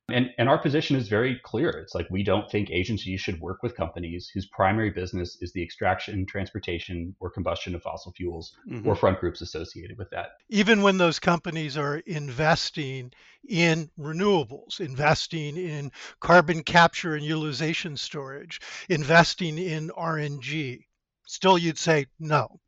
And, 0.08 0.30
and 0.38 0.48
our 0.48 0.56
position 0.58 0.94
is 0.94 1.08
very 1.08 1.40
clear. 1.42 1.68
It's 1.70 1.92
like 1.92 2.06
we 2.10 2.22
don't 2.22 2.48
think 2.48 2.70
agencies 2.70 3.20
should 3.20 3.40
work 3.40 3.64
with 3.64 3.74
companies 3.76 4.30
whose 4.32 4.46
primary 4.46 4.90
business 4.90 5.36
is 5.42 5.52
the 5.52 5.60
extraction, 5.64 6.24
transportation, 6.26 7.16
or 7.18 7.28
combustion 7.28 7.74
of 7.74 7.82
fossil 7.82 8.12
fuels 8.12 8.54
Mhm. 8.70 8.86
or 8.86 8.94
front 8.94 9.18
groups 9.18 9.40
associated 9.40 9.98
with 9.98 10.08
that. 10.10 10.28
even 10.48 10.82
when 10.82 10.96
those 10.98 11.18
companies 11.18 11.76
are 11.76 11.98
investing 12.06 13.12
in 13.48 13.90
renewables, 13.98 14.78
investing 14.78 15.56
in 15.56 15.90
carbon 16.20 16.62
capture 16.62 17.16
and 17.16 17.24
utilization 17.24 17.96
storage, 17.96 18.60
investing 18.88 19.58
in 19.58 19.90
RNG, 19.90 20.86
still 21.26 21.58
you'd 21.58 21.78
say 21.78 22.06
no. 22.20 22.60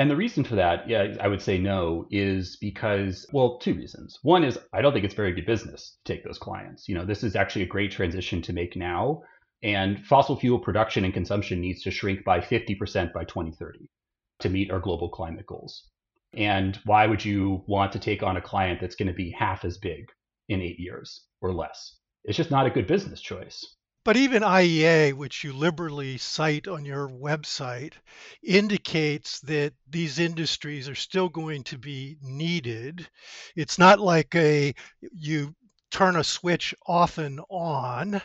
And 0.00 0.10
the 0.10 0.16
reason 0.16 0.44
for 0.44 0.54
that, 0.54 0.88
yeah, 0.88 1.14
I 1.20 1.28
would 1.28 1.42
say 1.42 1.58
no, 1.58 2.06
is 2.10 2.56
because, 2.56 3.26
well, 3.34 3.58
two 3.58 3.74
reasons. 3.74 4.18
One 4.22 4.44
is 4.44 4.58
I 4.72 4.80
don't 4.80 4.94
think 4.94 5.04
it's 5.04 5.12
very 5.12 5.34
good 5.34 5.44
business 5.44 5.98
to 6.06 6.14
take 6.14 6.24
those 6.24 6.38
clients. 6.38 6.88
You 6.88 6.94
know, 6.94 7.04
this 7.04 7.22
is 7.22 7.36
actually 7.36 7.64
a 7.64 7.74
great 7.74 7.92
transition 7.92 8.40
to 8.40 8.54
make 8.54 8.76
now. 8.76 9.20
And 9.62 10.02
fossil 10.06 10.36
fuel 10.36 10.58
production 10.58 11.04
and 11.04 11.12
consumption 11.12 11.60
needs 11.60 11.82
to 11.82 11.90
shrink 11.90 12.24
by 12.24 12.40
50% 12.40 13.12
by 13.12 13.24
2030 13.24 13.90
to 14.38 14.48
meet 14.48 14.70
our 14.70 14.80
global 14.80 15.10
climate 15.10 15.44
goals. 15.44 15.86
And 16.32 16.80
why 16.86 17.06
would 17.06 17.22
you 17.22 17.62
want 17.66 17.92
to 17.92 17.98
take 17.98 18.22
on 18.22 18.38
a 18.38 18.40
client 18.40 18.80
that's 18.80 18.96
going 18.96 19.08
to 19.08 19.12
be 19.12 19.36
half 19.38 19.66
as 19.66 19.76
big 19.76 20.06
in 20.48 20.62
eight 20.62 20.80
years 20.80 21.26
or 21.42 21.52
less? 21.52 21.96
It's 22.24 22.38
just 22.38 22.50
not 22.50 22.64
a 22.64 22.70
good 22.70 22.86
business 22.86 23.20
choice. 23.20 23.76
But 24.02 24.16
even 24.16 24.42
IEA, 24.42 25.12
which 25.12 25.44
you 25.44 25.52
liberally 25.52 26.16
cite 26.16 26.66
on 26.66 26.84
your 26.86 27.08
website, 27.08 27.94
indicates 28.42 29.40
that 29.40 29.74
these 29.88 30.18
industries 30.18 30.88
are 30.88 30.94
still 30.94 31.28
going 31.28 31.64
to 31.64 31.76
be 31.78 32.16
needed. 32.22 33.08
It's 33.54 33.78
not 33.78 34.00
like 34.00 34.34
a 34.34 34.74
you 35.00 35.54
turn 35.90 36.16
a 36.16 36.24
switch 36.24 36.74
off 36.86 37.18
and 37.18 37.40
on. 37.50 38.22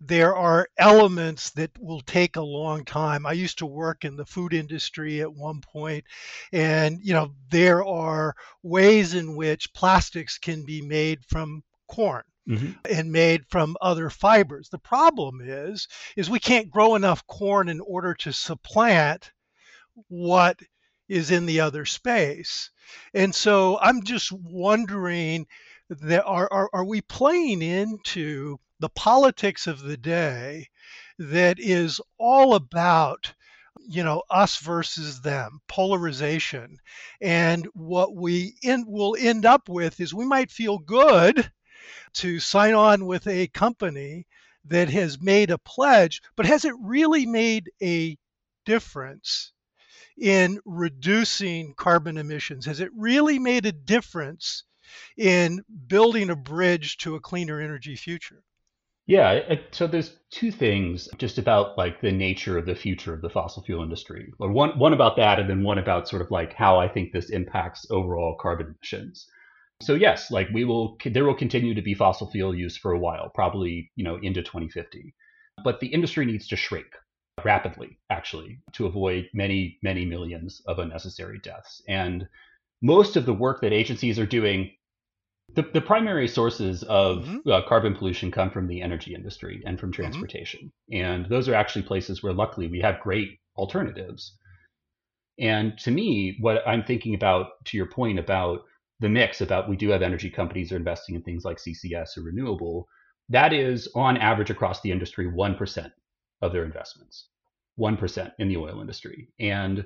There 0.00 0.34
are 0.36 0.68
elements 0.78 1.50
that 1.50 1.72
will 1.78 2.00
take 2.00 2.36
a 2.36 2.42
long 2.42 2.84
time. 2.84 3.26
I 3.26 3.32
used 3.32 3.58
to 3.58 3.66
work 3.66 4.04
in 4.04 4.16
the 4.16 4.24
food 4.24 4.54
industry 4.54 5.20
at 5.20 5.34
one 5.34 5.60
point 5.60 6.04
and 6.52 7.00
you 7.02 7.12
know 7.12 7.34
there 7.50 7.84
are 7.84 8.34
ways 8.62 9.14
in 9.14 9.36
which 9.36 9.74
plastics 9.74 10.38
can 10.38 10.64
be 10.64 10.80
made 10.80 11.24
from 11.26 11.62
corn 11.88 12.22
Mm-hmm. 12.48 12.72
and 12.90 13.12
made 13.12 13.44
from 13.50 13.76
other 13.82 14.08
fibers. 14.08 14.70
The 14.70 14.78
problem 14.78 15.42
is 15.44 15.86
is 16.16 16.30
we 16.30 16.38
can't 16.40 16.70
grow 16.70 16.94
enough 16.94 17.26
corn 17.26 17.68
in 17.68 17.78
order 17.80 18.14
to 18.14 18.32
supplant 18.32 19.32
what 20.08 20.58
is 21.08 21.30
in 21.30 21.44
the 21.44 21.60
other 21.60 21.84
space. 21.84 22.70
And 23.12 23.34
so 23.34 23.78
I'm 23.80 24.02
just 24.02 24.32
wondering 24.32 25.46
that 25.90 26.24
are, 26.24 26.48
are 26.50 26.70
are 26.72 26.84
we 26.84 27.02
playing 27.02 27.60
into 27.60 28.58
the 28.80 28.88
politics 28.90 29.66
of 29.66 29.80
the 29.80 29.96
day 29.96 30.68
that 31.18 31.58
is 31.58 32.00
all 32.18 32.54
about 32.54 33.34
you 33.88 34.04
know 34.04 34.22
us 34.30 34.58
versus 34.58 35.20
them 35.20 35.60
polarization 35.68 36.76
and 37.20 37.66
what 37.74 38.14
we 38.14 38.54
in, 38.62 38.84
will 38.86 39.16
end 39.18 39.46
up 39.46 39.68
with 39.68 40.00
is 40.00 40.12
we 40.12 40.26
might 40.26 40.50
feel 40.50 40.78
good 40.78 41.50
to 42.14 42.40
sign 42.40 42.74
on 42.74 43.06
with 43.06 43.26
a 43.26 43.48
company 43.48 44.26
that 44.64 44.90
has 44.90 45.20
made 45.20 45.50
a 45.50 45.58
pledge, 45.58 46.22
but 46.36 46.46
has 46.46 46.64
it 46.64 46.74
really 46.80 47.26
made 47.26 47.70
a 47.82 48.16
difference 48.64 49.52
in 50.18 50.60
reducing 50.64 51.74
carbon 51.74 52.18
emissions? 52.18 52.66
Has 52.66 52.80
it 52.80 52.90
really 52.96 53.38
made 53.38 53.66
a 53.66 53.72
difference 53.72 54.64
in 55.16 55.62
building 55.86 56.30
a 56.30 56.36
bridge 56.36 56.96
to 56.98 57.14
a 57.14 57.20
cleaner 57.20 57.60
energy 57.60 57.96
future? 57.96 58.42
Yeah, 59.06 59.54
so 59.70 59.86
there's 59.86 60.18
two 60.30 60.52
things 60.52 61.08
just 61.16 61.38
about 61.38 61.78
like 61.78 62.02
the 62.02 62.12
nature 62.12 62.58
of 62.58 62.66
the 62.66 62.74
future 62.74 63.14
of 63.14 63.22
the 63.22 63.30
fossil 63.30 63.62
fuel 63.62 63.82
industry. 63.82 64.30
Or 64.38 64.52
one 64.52 64.78
one 64.78 64.92
about 64.92 65.16
that, 65.16 65.40
and 65.40 65.48
then 65.48 65.62
one 65.62 65.78
about 65.78 66.08
sort 66.08 66.20
of 66.20 66.30
like 66.30 66.52
how 66.52 66.78
I 66.78 66.88
think 66.88 67.12
this 67.12 67.30
impacts 67.30 67.86
overall 67.90 68.36
carbon 68.38 68.66
emissions. 68.66 69.26
So 69.80 69.94
yes, 69.94 70.30
like 70.30 70.48
we 70.50 70.64
will, 70.64 70.96
there 71.04 71.24
will 71.24 71.34
continue 71.34 71.74
to 71.74 71.82
be 71.82 71.94
fossil 71.94 72.30
fuel 72.30 72.54
use 72.54 72.76
for 72.76 72.92
a 72.92 72.98
while, 72.98 73.30
probably 73.34 73.90
you 73.96 74.04
know 74.04 74.16
into 74.16 74.42
2050. 74.42 75.14
But 75.64 75.80
the 75.80 75.88
industry 75.88 76.24
needs 76.26 76.46
to 76.48 76.56
shrink 76.56 76.86
rapidly, 77.44 77.98
actually, 78.10 78.60
to 78.74 78.86
avoid 78.86 79.28
many 79.34 79.78
many 79.82 80.04
millions 80.04 80.60
of 80.66 80.78
unnecessary 80.78 81.38
deaths. 81.40 81.82
And 81.88 82.28
most 82.82 83.16
of 83.16 83.26
the 83.26 83.34
work 83.34 83.60
that 83.62 83.72
agencies 83.72 84.18
are 84.18 84.26
doing 84.26 84.72
The, 85.56 85.62
the 85.62 85.80
primary 85.82 86.28
sources 86.28 86.84
of 86.84 87.26
Mhm. 87.26 87.42
uh, 87.46 87.62
carbon 87.68 87.94
pollution 87.94 88.30
come 88.30 88.50
from 88.50 88.66
the 88.66 88.80
energy 88.82 89.14
industry 89.14 89.62
and 89.66 89.78
from 89.80 89.92
Mm-hmm. 90.00 90.22
transportation. 90.22 90.72
And 90.92 91.26
those 91.26 91.48
are 91.48 91.54
actually 91.54 91.82
places 91.84 92.22
where, 92.22 92.32
luckily, 92.32 92.68
we 92.68 92.80
have 92.80 93.00
great 93.00 93.40
alternatives. 93.56 94.38
And 95.38 95.78
to 95.78 95.90
me, 95.90 96.36
what 96.40 96.66
I'm 96.66 96.84
thinking 96.84 97.14
about, 97.14 97.64
to 97.66 97.76
your 97.76 97.86
point 97.86 98.18
about 98.18 98.64
the 99.00 99.08
mix, 99.08 99.40
about 99.40 99.68
we 99.68 99.76
do 99.76 99.90
have 99.90 100.02
energy 100.02 100.30
companies 100.30 100.72
are 100.72 100.76
investing 100.76 101.14
in 101.14 101.22
things 101.22 101.44
like 101.44 101.58
CCS 101.58 102.18
or 102.18 102.22
renewable, 102.22 102.88
that 103.28 103.52
is 103.52 103.88
on 103.94 104.16
average 104.16 104.50
across 104.50 104.80
the 104.80 104.90
industry 104.90 105.26
1% 105.30 105.92
of 106.42 106.52
their 106.52 106.64
investments, 106.64 107.28
1% 107.78 108.32
in 108.38 108.48
the 108.48 108.56
oil 108.56 108.80
industry. 108.80 109.28
And 109.38 109.84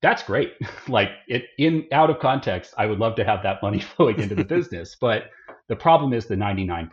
that's 0.00 0.22
great. 0.22 0.54
like 0.88 1.10
it 1.28 1.44
in 1.58 1.86
out 1.92 2.10
of 2.10 2.18
context, 2.20 2.74
I 2.78 2.86
would 2.86 2.98
love 2.98 3.16
to 3.16 3.24
have 3.24 3.42
that 3.42 3.62
money 3.62 3.80
flowing 3.96 4.20
into 4.20 4.34
the 4.34 4.44
business, 4.56 4.96
but 5.00 5.24
the 5.68 5.76
problem 5.76 6.12
is 6.12 6.26
the 6.26 6.36
99% 6.36 6.90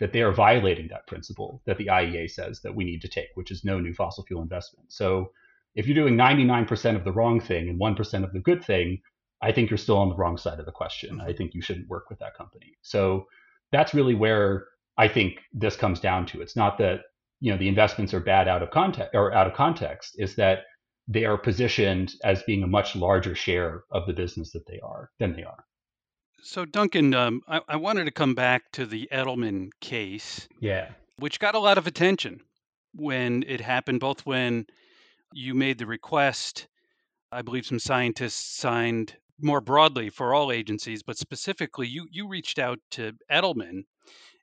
that 0.00 0.12
they 0.12 0.22
are 0.22 0.32
violating 0.32 0.88
that 0.88 1.06
principle 1.06 1.60
that 1.66 1.78
the 1.78 1.86
IEA 1.86 2.30
says 2.30 2.60
that 2.62 2.74
we 2.74 2.84
need 2.84 3.00
to 3.02 3.08
take, 3.08 3.28
which 3.34 3.50
is 3.50 3.64
no 3.64 3.80
new 3.80 3.94
fossil 3.94 4.24
fuel 4.24 4.42
investment. 4.42 4.92
So 4.92 5.32
if 5.74 5.86
you're 5.86 5.94
doing 5.94 6.16
99% 6.16 6.96
of 6.96 7.04
the 7.04 7.12
wrong 7.12 7.40
thing 7.40 7.68
and 7.68 7.80
1% 7.80 8.24
of 8.24 8.32
the 8.32 8.40
good 8.40 8.64
thing, 8.64 9.00
I 9.40 9.52
think 9.52 9.70
you're 9.70 9.78
still 9.78 9.98
on 9.98 10.08
the 10.08 10.16
wrong 10.16 10.36
side 10.36 10.58
of 10.58 10.66
the 10.66 10.72
question. 10.72 11.20
I 11.20 11.32
think 11.32 11.54
you 11.54 11.62
shouldn't 11.62 11.88
work 11.88 12.10
with 12.10 12.18
that 12.18 12.34
company. 12.36 12.72
So 12.82 13.26
that's 13.72 13.94
really 13.94 14.14
where 14.14 14.66
I 14.96 15.08
think 15.08 15.38
this 15.52 15.76
comes 15.76 16.00
down 16.00 16.26
to. 16.26 16.40
It's 16.40 16.56
not 16.56 16.78
that 16.78 17.00
you 17.40 17.52
know 17.52 17.58
the 17.58 17.68
investments 17.68 18.12
are 18.14 18.20
bad 18.20 18.48
out 18.48 18.62
of 18.62 18.70
context 18.70 19.10
or 19.14 19.32
out 19.32 19.46
of 19.46 19.54
context. 19.54 20.16
Is 20.18 20.34
that 20.36 20.60
they 21.06 21.24
are 21.24 21.38
positioned 21.38 22.14
as 22.24 22.42
being 22.42 22.62
a 22.62 22.66
much 22.66 22.94
larger 22.96 23.34
share 23.34 23.84
of 23.92 24.06
the 24.06 24.12
business 24.12 24.50
that 24.52 24.66
they 24.66 24.78
are 24.80 25.10
than 25.18 25.34
they 25.34 25.42
are. 25.44 25.64
So, 26.42 26.64
Duncan, 26.64 27.14
um, 27.14 27.40
I, 27.48 27.60
I 27.66 27.76
wanted 27.76 28.04
to 28.04 28.10
come 28.10 28.34
back 28.34 28.70
to 28.72 28.86
the 28.86 29.08
Edelman 29.10 29.70
case, 29.80 30.48
Yeah. 30.60 30.90
which 31.16 31.40
got 31.40 31.54
a 31.54 31.58
lot 31.58 31.78
of 31.78 31.86
attention 31.86 32.40
when 32.94 33.42
it 33.48 33.60
happened, 33.60 34.00
both 34.00 34.24
when 34.26 34.66
you 35.32 35.54
made 35.54 35.78
the 35.78 35.86
request. 35.86 36.68
I 37.32 37.42
believe 37.42 37.66
some 37.66 37.78
scientists 37.78 38.56
signed 38.58 39.16
more 39.40 39.60
broadly 39.60 40.10
for 40.10 40.34
all 40.34 40.52
agencies, 40.52 41.02
but 41.02 41.18
specifically, 41.18 41.86
you, 41.86 42.06
you 42.10 42.28
reached 42.28 42.58
out 42.58 42.78
to 42.92 43.12
Edelman 43.30 43.82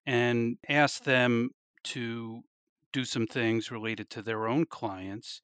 and 0.06 0.58
asked 0.70 1.06
them 1.06 1.50
to 1.84 2.42
do 2.94 3.04
some 3.04 3.28
things 3.28 3.72
related 3.72 4.10
to 4.10 4.22
their 4.22 4.48
own 4.48 4.66
clients. 4.66 5.42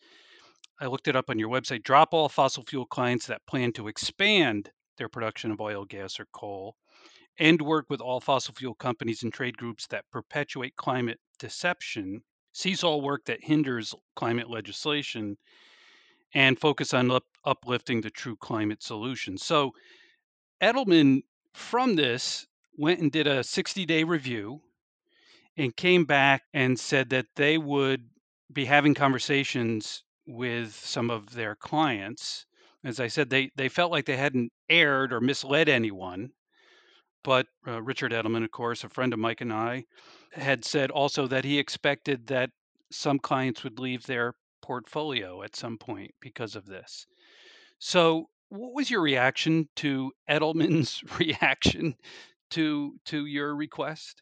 I 0.79 0.87
looked 0.87 1.07
it 1.07 1.15
up 1.15 1.29
on 1.29 1.37
your 1.37 1.49
website. 1.49 1.83
Drop 1.83 2.09
all 2.13 2.29
fossil 2.29 2.63
fuel 2.63 2.85
clients 2.85 3.27
that 3.27 3.45
plan 3.45 3.71
to 3.73 3.87
expand 3.87 4.71
their 4.97 5.09
production 5.09 5.51
of 5.51 5.61
oil, 5.61 5.85
gas, 5.85 6.19
or 6.19 6.25
coal, 6.33 6.75
and 7.39 7.61
work 7.61 7.85
with 7.89 8.01
all 8.01 8.19
fossil 8.19 8.53
fuel 8.53 8.75
companies 8.75 9.23
and 9.23 9.33
trade 9.33 9.57
groups 9.57 9.87
that 9.87 10.05
perpetuate 10.11 10.75
climate 10.75 11.19
deception, 11.39 12.21
cease 12.53 12.83
all 12.83 13.01
work 13.01 13.25
that 13.25 13.43
hinders 13.43 13.93
climate 14.15 14.49
legislation, 14.49 15.37
and 16.33 16.59
focus 16.59 16.93
on 16.93 17.07
uplifting 17.45 18.01
the 18.01 18.09
true 18.09 18.35
climate 18.35 18.83
solution. 18.83 19.37
So, 19.37 19.71
Edelman, 20.61 21.21
from 21.53 21.95
this, 21.95 22.45
went 22.77 22.99
and 22.99 23.11
did 23.11 23.27
a 23.27 23.43
60 23.43 23.85
day 23.85 24.03
review 24.03 24.61
and 25.57 25.75
came 25.75 26.05
back 26.05 26.43
and 26.53 26.79
said 26.79 27.09
that 27.09 27.27
they 27.35 27.57
would 27.57 28.09
be 28.51 28.65
having 28.65 28.93
conversations 28.93 30.03
with 30.27 30.73
some 30.73 31.09
of 31.09 31.33
their 31.33 31.55
clients. 31.55 32.45
As 32.83 32.99
I 32.99 33.07
said, 33.07 33.29
they, 33.29 33.51
they 33.55 33.69
felt 33.69 33.91
like 33.91 34.05
they 34.05 34.17
hadn't 34.17 34.51
erred 34.69 35.13
or 35.13 35.21
misled 35.21 35.69
anyone. 35.69 36.31
But 37.23 37.47
uh, 37.67 37.81
Richard 37.81 38.11
Edelman, 38.11 38.43
of 38.43 38.51
course, 38.51 38.83
a 38.83 38.89
friend 38.89 39.13
of 39.13 39.19
Mike 39.19 39.41
and 39.41 39.53
I, 39.53 39.85
had 40.31 40.65
said 40.65 40.89
also 40.89 41.27
that 41.27 41.45
he 41.45 41.59
expected 41.59 42.27
that 42.27 42.49
some 42.91 43.19
clients 43.19 43.63
would 43.63 43.79
leave 43.79 44.05
their 44.05 44.33
portfolio 44.61 45.43
at 45.43 45.55
some 45.55 45.77
point 45.77 46.11
because 46.21 46.55
of 46.55 46.65
this. 46.65 47.05
So, 47.79 48.29
what 48.49 48.73
was 48.73 48.89
your 48.91 49.01
reaction 49.01 49.69
to 49.77 50.11
Edelman's 50.29 51.03
reaction 51.19 51.95
to 52.51 52.93
to 53.05 53.25
your 53.25 53.55
request? 53.55 54.21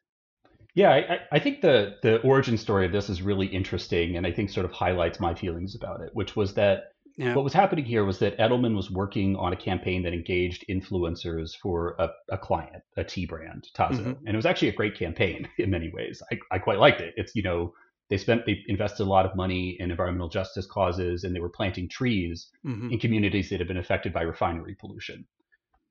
Yeah, 0.76 0.92
I, 0.92 1.20
I 1.32 1.40
think 1.40 1.62
the 1.62 1.96
the 2.04 2.22
origin 2.22 2.58
story 2.58 2.86
of 2.86 2.92
this 2.92 3.10
is 3.10 3.22
really 3.22 3.48
interesting, 3.48 4.16
and 4.18 4.26
I 4.26 4.32
think 4.32 4.50
sort 4.50 4.66
of 4.66 4.72
highlights 4.72 5.20
my 5.20 5.34
feelings 5.34 5.76
about 5.76 6.02
it, 6.02 6.12
which 6.14 6.36
was 6.36 6.54
that 6.54 6.94
Yeah. 7.18 7.34
what 7.34 7.44
was 7.44 7.54
happening 7.54 7.86
here 7.86 8.06
was 8.06 8.20
that 8.20 8.38
Edelman 8.38 8.76
was 8.76 8.90
working 8.92 9.36
on 9.36 9.52
a 9.52 9.56
campaign 9.58 10.04
that 10.04 10.14
engaged 10.14 10.64
influencers 10.70 11.58
for 11.58 11.96
a, 12.00 12.10
a 12.30 12.38
client, 12.38 12.84
a 12.98 13.04
tea 13.04 13.26
brand, 13.26 13.68
Tazo, 13.76 14.04
Mhm. 14.06 14.18
and 14.26 14.30
it 14.30 14.36
was 14.36 14.46
actually 14.46 14.70
a 14.70 14.74
great 14.74 14.96
campaign 14.96 15.50
in 15.58 15.70
many 15.72 15.90
ways. 15.92 16.22
I, 16.32 16.40
I 16.52 16.60
quite 16.60 16.80
liked 16.80 17.02
it. 17.02 17.14
It's 17.18 17.36
you 17.36 17.44
know 17.44 17.74
they 18.10 18.18
spent 18.18 18.46
they 18.46 18.64
invested 18.68 19.04
a 19.04 19.10
lot 19.10 19.26
of 19.26 19.36
money 19.36 19.78
in 19.80 19.92
environmental 19.92 20.30
justice 20.30 20.66
causes, 20.66 21.24
and 21.24 21.36
they 21.36 21.40
were 21.40 21.50
planting 21.50 21.88
trees 21.90 22.50
Mhm. 22.66 22.94
in 22.94 23.00
communities 23.00 23.50
that 23.50 23.60
have 23.60 23.68
been 23.68 23.78
affected 23.78 24.14
by 24.14 24.22
refinery 24.24 24.76
pollution, 24.76 25.28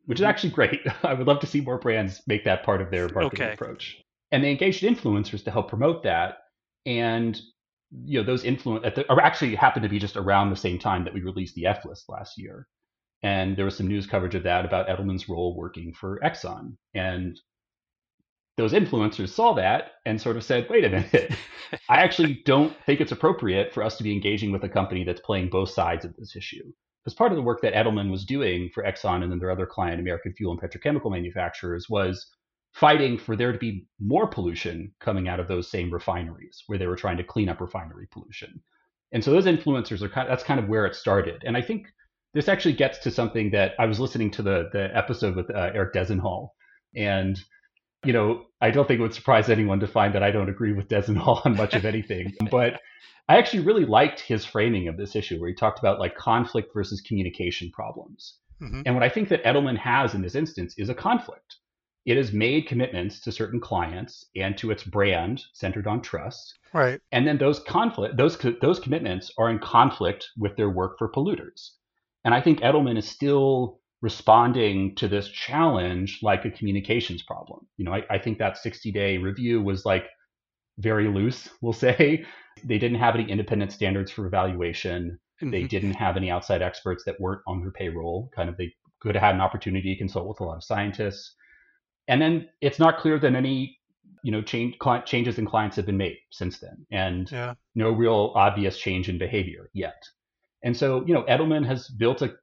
which 0.06 0.20
is 0.20 0.24
Mhm. 0.24 0.28
actually 0.28 0.50
great. 0.50 0.80
I 1.04 1.14
would 1.14 1.26
love 1.26 1.40
to 1.40 1.46
see 1.46 1.60
more 1.60 1.78
brands 1.78 2.22
make 2.26 2.44
that 2.44 2.62
part 2.64 2.82
of 2.82 2.90
their 2.90 3.08
marketing 3.10 3.46
Okay. 3.46 3.48
approach. 3.48 4.02
And 4.32 4.44
they 4.44 4.50
engaged 4.50 4.82
influencers 4.82 5.44
to 5.44 5.50
help 5.50 5.68
promote 5.68 6.02
that. 6.04 6.38
And 6.86 7.40
you 8.04 8.18
know, 8.20 8.24
those 8.26 8.44
influence 8.44 8.98
or 9.08 9.20
actually 9.22 9.54
happened 9.54 9.82
to 9.82 9.88
be 9.88 9.98
just 9.98 10.16
around 10.16 10.50
the 10.50 10.56
same 10.56 10.78
time 10.78 11.04
that 11.04 11.14
we 11.14 11.22
released 11.22 11.54
the 11.54 11.66
F 11.66 11.84
list 11.86 12.08
last 12.08 12.36
year. 12.38 12.66
And 13.22 13.56
there 13.56 13.64
was 13.64 13.76
some 13.76 13.88
news 13.88 14.06
coverage 14.06 14.34
of 14.34 14.42
that 14.44 14.64
about 14.64 14.88
Edelman's 14.88 15.28
role 15.28 15.56
working 15.56 15.94
for 15.94 16.20
Exxon. 16.20 16.76
And 16.94 17.40
those 18.58 18.72
influencers 18.72 19.28
saw 19.28 19.54
that 19.54 19.92
and 20.04 20.20
sort 20.20 20.36
of 20.36 20.42
said, 20.42 20.66
wait 20.68 20.84
a 20.84 20.88
minute, 20.88 21.32
I 21.88 21.98
actually 21.98 22.42
don't 22.44 22.76
think 22.84 23.00
it's 23.00 23.12
appropriate 23.12 23.72
for 23.72 23.84
us 23.84 23.96
to 23.96 24.02
be 24.02 24.12
engaging 24.12 24.50
with 24.50 24.64
a 24.64 24.68
company 24.68 25.04
that's 25.04 25.20
playing 25.20 25.48
both 25.48 25.70
sides 25.70 26.04
of 26.04 26.14
this 26.16 26.34
issue. 26.34 26.64
Because 27.04 27.14
part 27.14 27.30
of 27.30 27.36
the 27.36 27.42
work 27.42 27.62
that 27.62 27.72
Edelman 27.72 28.10
was 28.10 28.24
doing 28.24 28.68
for 28.74 28.82
Exxon 28.82 29.22
and 29.22 29.30
then 29.30 29.38
their 29.38 29.52
other 29.52 29.64
client, 29.64 30.00
American 30.00 30.34
Fuel 30.34 30.52
and 30.52 30.60
Petrochemical 30.60 31.12
Manufacturers, 31.12 31.86
was 31.88 32.26
fighting 32.74 33.16
for 33.16 33.36
there 33.36 33.52
to 33.52 33.58
be 33.58 33.86
more 34.00 34.26
pollution 34.26 34.92
coming 35.00 35.28
out 35.28 35.38
of 35.38 35.46
those 35.46 35.70
same 35.70 35.92
refineries 35.92 36.64
where 36.66 36.78
they 36.78 36.88
were 36.88 36.96
trying 36.96 37.16
to 37.16 37.24
clean 37.24 37.48
up 37.48 37.60
refinery 37.60 38.08
pollution. 38.10 38.60
And 39.12 39.22
so 39.22 39.30
those 39.30 39.46
influencers 39.46 40.02
are 40.02 40.08
kind 40.08 40.28
of, 40.28 40.32
that's 40.32 40.44
kind 40.44 40.58
of 40.58 40.68
where 40.68 40.84
it 40.84 40.96
started. 40.96 41.44
And 41.46 41.56
I 41.56 41.62
think 41.62 41.86
this 42.34 42.48
actually 42.48 42.74
gets 42.74 42.98
to 42.98 43.12
something 43.12 43.52
that 43.52 43.74
I 43.78 43.86
was 43.86 44.00
listening 44.00 44.32
to 44.32 44.42
the 44.42 44.68
the 44.72 44.94
episode 44.96 45.36
with 45.36 45.48
uh, 45.48 45.70
Eric 45.72 45.94
Dezenhall, 45.94 46.48
and 46.96 47.38
you 48.04 48.12
know 48.12 48.44
I 48.60 48.70
don't 48.70 48.86
think 48.86 48.98
it 49.00 49.02
would 49.02 49.14
surprise 49.14 49.48
anyone 49.48 49.80
to 49.80 49.86
find 49.86 50.14
that 50.14 50.22
I 50.22 50.30
don't 50.30 50.48
agree 50.48 50.72
with 50.72 50.88
Dezenhall 50.88 51.44
on 51.44 51.56
much 51.56 51.74
of 51.74 51.84
anything, 51.84 52.34
but 52.50 52.80
I 53.28 53.36
actually 53.36 53.64
really 53.64 53.84
liked 53.84 54.20
his 54.20 54.44
framing 54.44 54.88
of 54.88 54.96
this 54.96 55.14
issue 55.14 55.38
where 55.40 55.48
he 55.48 55.54
talked 55.54 55.78
about 55.78 55.98
like 56.00 56.16
conflict 56.16 56.70
versus 56.74 57.00
communication 57.02 57.70
problems. 57.72 58.38
Mhm. 58.62 58.82
And 58.86 58.94
what 58.94 59.04
I 59.04 59.08
think 59.08 59.28
that 59.28 59.44
Edelman 59.44 59.76
has 59.78 60.14
in 60.14 60.22
this 60.22 60.34
instance 60.34 60.74
is 60.78 60.88
a 60.88 60.94
conflict. 60.94 61.56
It 62.06 62.16
has 62.16 62.32
made 62.32 62.66
commitments 62.66 63.20
to 63.20 63.32
certain 63.32 63.60
clients 63.60 64.24
and 64.34 64.56
to 64.58 64.70
its 64.70 64.82
brand 64.82 65.44
centered 65.52 65.86
on 65.86 66.00
trust, 66.00 66.58
Right. 66.72 67.00
and 67.12 67.26
then 67.26 67.38
those 67.38 67.60
conflict 67.60 68.16
those 68.16 68.38
those 68.60 68.80
commitments 68.80 69.30
are 69.38 69.50
in 69.50 69.58
conflict 69.58 70.28
with 70.36 70.56
their 70.56 70.70
work 70.70 70.98
for 70.98 71.10
polluters. 71.12 71.72
And 72.24 72.34
I 72.34 72.40
think 72.40 72.60
Edelman 72.60 72.96
is 72.98 73.08
still 73.08 73.80
responding 74.00 74.94
to 74.96 75.08
this 75.08 75.28
challenge 75.28 76.20
like 76.22 76.44
a 76.44 76.50
communications 76.50 77.22
problem. 77.22 77.66
You 77.76 77.84
know, 77.84 77.92
I, 77.94 78.04
I 78.10 78.18
think 78.18 78.38
that 78.38 78.56
60 78.58 78.92
day 78.92 79.18
review 79.18 79.60
was 79.62 79.84
like 79.84 80.06
very 80.78 81.08
loose, 81.08 81.48
we'll 81.60 81.72
say. 81.72 82.24
They 82.64 82.78
didn't 82.78 82.98
have 82.98 83.14
any 83.14 83.28
independent 83.30 83.72
standards 83.72 84.10
for 84.10 84.26
evaluation. 84.26 85.18
They 85.40 85.62
Mhm. 85.62 85.68
didn't 85.68 85.94
have 85.94 86.16
any 86.16 86.30
outside 86.30 86.62
experts 86.62 87.04
that 87.04 87.20
weren't 87.20 87.42
on 87.46 87.60
their 87.60 87.70
payroll. 87.70 88.30
Kind 88.34 88.48
of, 88.48 88.56
they 88.56 88.72
could 89.00 89.14
have 89.14 89.22
had 89.22 89.34
an 89.36 89.40
opportunity 89.40 89.92
to 89.94 89.98
consult 89.98 90.28
with 90.28 90.40
a 90.40 90.44
lot 90.44 90.56
of 90.56 90.64
scientists. 90.64 91.34
And 92.08 92.20
then 92.20 92.48
it's 92.60 92.78
not 92.78 92.98
clear 92.98 93.18
that 93.18 93.34
any, 93.34 93.78
you 94.24 94.32
know, 94.32 94.42
change, 94.42 94.78
cli- 94.78 95.02
changes 95.04 95.38
in 95.38 95.46
clients 95.46 95.76
have 95.76 95.86
been 95.86 95.96
made 95.96 96.16
since 96.30 96.58
then, 96.58 96.84
and 96.90 97.30
Yeah. 97.30 97.54
no 97.74 97.90
real 97.90 98.32
obvious 98.34 98.78
change 98.78 99.08
in 99.08 99.18
behavior 99.18 99.70
yet. 99.74 100.02
And 100.64 100.76
so, 100.76 101.04
you 101.06 101.14
know, 101.14 101.22
Edelman 101.24 101.64
has 101.66 101.88
built 101.88 102.22
a 102.22 102.34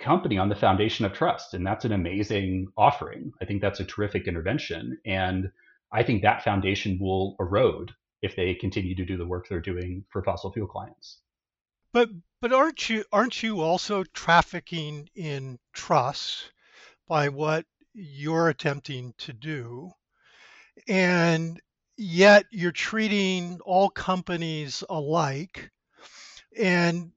company 0.00 0.38
on 0.38 0.48
the 0.48 0.54
foundation 0.54 1.04
of 1.04 1.12
trust, 1.12 1.54
and 1.54 1.66
that's 1.66 1.84
an 1.84 1.92
amazing 1.92 2.68
offering. 2.76 3.32
I 3.40 3.44
think 3.44 3.60
that's 3.60 3.80
a 3.80 3.84
terrific 3.84 4.26
intervention, 4.26 4.98
and 5.04 5.50
I 5.92 6.02
think 6.02 6.22
that 6.22 6.42
foundation 6.42 6.98
will 7.00 7.36
erode 7.38 7.92
if 8.22 8.36
they 8.36 8.54
continue 8.54 8.94
to 8.96 9.04
do 9.04 9.16
the 9.16 9.26
work 9.26 9.48
they're 9.48 9.60
doing 9.60 10.04
for 10.10 10.22
fossil 10.22 10.52
fuel 10.52 10.66
clients. 10.66 11.18
But 11.92 12.10
but 12.40 12.52
aren't 12.52 12.90
you 12.90 13.04
aren't 13.12 13.42
you 13.42 13.60
also 13.60 14.02
trafficking 14.02 15.08
in 15.14 15.58
trust 15.72 16.50
by 17.06 17.28
what 17.28 17.66
you're 17.92 18.48
attempting 18.48 19.14
to 19.18 19.32
do? 19.32 19.92
And 20.88 21.60
yet 21.96 22.46
you're 22.50 22.72
treating 22.72 23.60
all 23.64 23.88
companies 23.88 24.82
alike. 24.88 25.70
And 26.58 27.12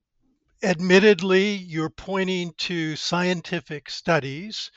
admittedly, 0.64 1.56
you're 1.56 1.90
pointing 1.90 2.54
to 2.58 2.96
scientific 2.96 3.90
studies. 3.90 4.72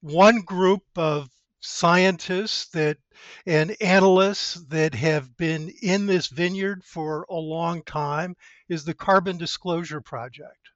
One 0.00 0.40
group 0.40 0.82
of 0.96 1.28
scientists 1.60 2.66
that 2.68 2.98
and 3.46 3.74
analysts 3.80 4.54
that 4.68 4.94
have 4.94 5.36
been 5.36 5.72
in 5.82 6.06
this 6.06 6.26
vineyard 6.26 6.84
for 6.84 7.26
a 7.30 7.34
long 7.34 7.82
time 7.82 8.36
is 8.68 8.84
the 8.84 8.94
Carbon 8.94 9.38
Disclosure 9.38 10.00
Project. 10.00 10.68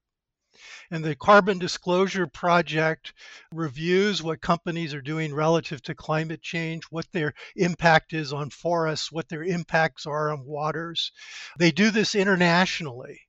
And 0.90 1.04
the 1.04 1.14
Carbon 1.14 1.58
Disclosure 1.58 2.26
Project 2.26 3.12
reviews 3.52 4.22
what 4.22 4.40
companies 4.40 4.92
are 4.92 5.02
doing 5.02 5.32
relative 5.34 5.82
to 5.82 5.94
climate 5.94 6.42
change, 6.42 6.84
what 6.90 7.06
their 7.12 7.34
impact 7.54 8.12
is 8.12 8.32
on 8.32 8.50
forests, 8.50 9.12
what 9.12 9.28
their 9.28 9.44
impacts 9.44 10.06
are 10.06 10.32
on 10.32 10.44
waters. 10.44 11.12
They 11.58 11.70
do 11.70 11.90
this 11.90 12.14
internationally. 12.14 13.20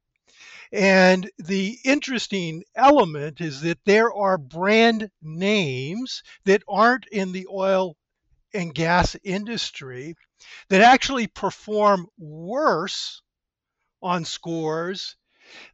And 0.72 1.30
the 1.38 1.78
interesting 1.84 2.64
element 2.76 3.42
is 3.42 3.62
that 3.62 3.80
there 3.86 4.14
are 4.14 4.38
brand 4.38 5.10
names 5.22 6.24
that 6.46 6.64
aren't 6.68 7.08
in 7.08 7.34
the 7.34 7.48
oil 7.52 7.98
and 8.54 8.74
gas 8.74 9.16
industry 9.24 10.16
that 10.70 10.82
actually 10.82 11.28
perform 11.28 12.08
worse 12.18 13.22
on 14.02 14.26
scores 14.26 15.16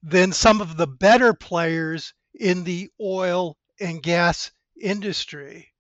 than 0.02 0.32
some 0.32 0.62
of 0.62 0.78
the 0.78 0.88
better 0.88 1.34
players 1.34 2.14
in 2.34 2.64
the 2.64 2.90
oil 3.00 3.58
and 3.80 4.02
gas 4.02 4.52
industry. 4.80 5.72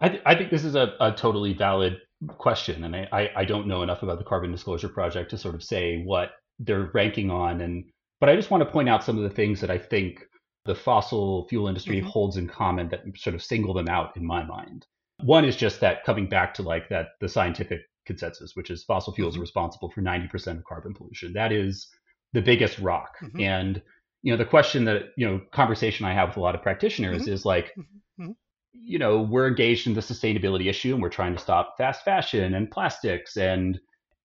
I, 0.00 0.08
th- 0.08 0.22
I 0.26 0.34
think 0.34 0.50
this 0.50 0.64
is 0.64 0.74
a, 0.74 0.94
a, 1.00 1.12
totally 1.12 1.54
valid 1.54 1.98
question, 2.38 2.84
and 2.84 2.94
I, 2.94 3.08
I, 3.10 3.30
I, 3.36 3.44
don't 3.44 3.66
know 3.66 3.82
enough 3.82 4.02
about 4.02 4.18
the 4.18 4.24
Carbon 4.24 4.52
Disclosure 4.52 4.88
Project 4.88 5.30
to 5.30 5.38
sort 5.38 5.54
of 5.54 5.62
say 5.62 6.02
what 6.04 6.32
they're 6.58 6.90
ranking 6.92 7.30
on. 7.30 7.60
And 7.62 7.84
but 8.20 8.28
I 8.28 8.36
just 8.36 8.50
want 8.50 8.62
to 8.62 8.70
point 8.70 8.88
out 8.88 9.04
some 9.04 9.16
of 9.16 9.22
the 9.22 9.34
things 9.34 9.60
that 9.60 9.70
I 9.70 9.78
think 9.78 10.26
the 10.64 10.74
fossil 10.74 11.46
fuel 11.48 11.68
industry 11.68 11.98
mm-hmm. 11.98 12.08
holds 12.08 12.36
in 12.36 12.48
common 12.48 12.88
that 12.88 13.02
sort 13.16 13.34
of 13.34 13.42
single 13.42 13.74
them 13.74 13.88
out 13.88 14.16
in 14.16 14.26
my 14.26 14.44
mind. 14.44 14.86
One 15.22 15.44
is 15.44 15.56
just 15.56 15.80
that 15.80 16.04
coming 16.04 16.28
back 16.28 16.52
to 16.54 16.62
like 16.62 16.88
that 16.88 17.10
the 17.20 17.28
scientific 17.28 17.82
consensus, 18.04 18.54
which 18.54 18.70
is 18.70 18.84
fossil 18.84 19.12
fuels 19.12 19.34
mm-hmm. 19.34 19.40
are 19.40 19.42
responsible 19.42 19.90
for 19.90 20.02
90% 20.02 20.58
of 20.58 20.64
carbon 20.64 20.94
pollution. 20.94 21.32
That 21.32 21.52
is 21.52 21.88
the 22.32 22.42
biggest 22.42 22.78
rock. 22.78 23.14
Mm-hmm. 23.22 23.40
And 23.40 23.82
you 24.22 24.32
know, 24.32 24.36
the 24.36 24.44
question 24.44 24.84
that 24.86 25.12
you 25.16 25.26
know, 25.26 25.40
conversation 25.52 26.04
I 26.04 26.12
have 26.12 26.30
with 26.30 26.38
a 26.38 26.40
lot 26.40 26.54
of 26.54 26.62
practitioners 26.62 27.22
mm-hmm. 27.22 27.32
is 27.32 27.44
like, 27.44 27.72
mm-hmm. 27.78 28.22
Mm-hmm. 28.22 28.32
you 28.72 28.98
know, 28.98 29.20
we're 29.20 29.48
engaged 29.48 29.86
in 29.86 29.94
the 29.94 30.00
sustainability 30.00 30.68
issue 30.68 30.94
and 30.94 31.02
we're 31.02 31.08
trying 31.08 31.34
to 31.34 31.40
stop 31.40 31.76
fast 31.78 32.04
fashion 32.04 32.54
and 32.54 32.70
plastics 32.70 33.36
and 33.36 33.78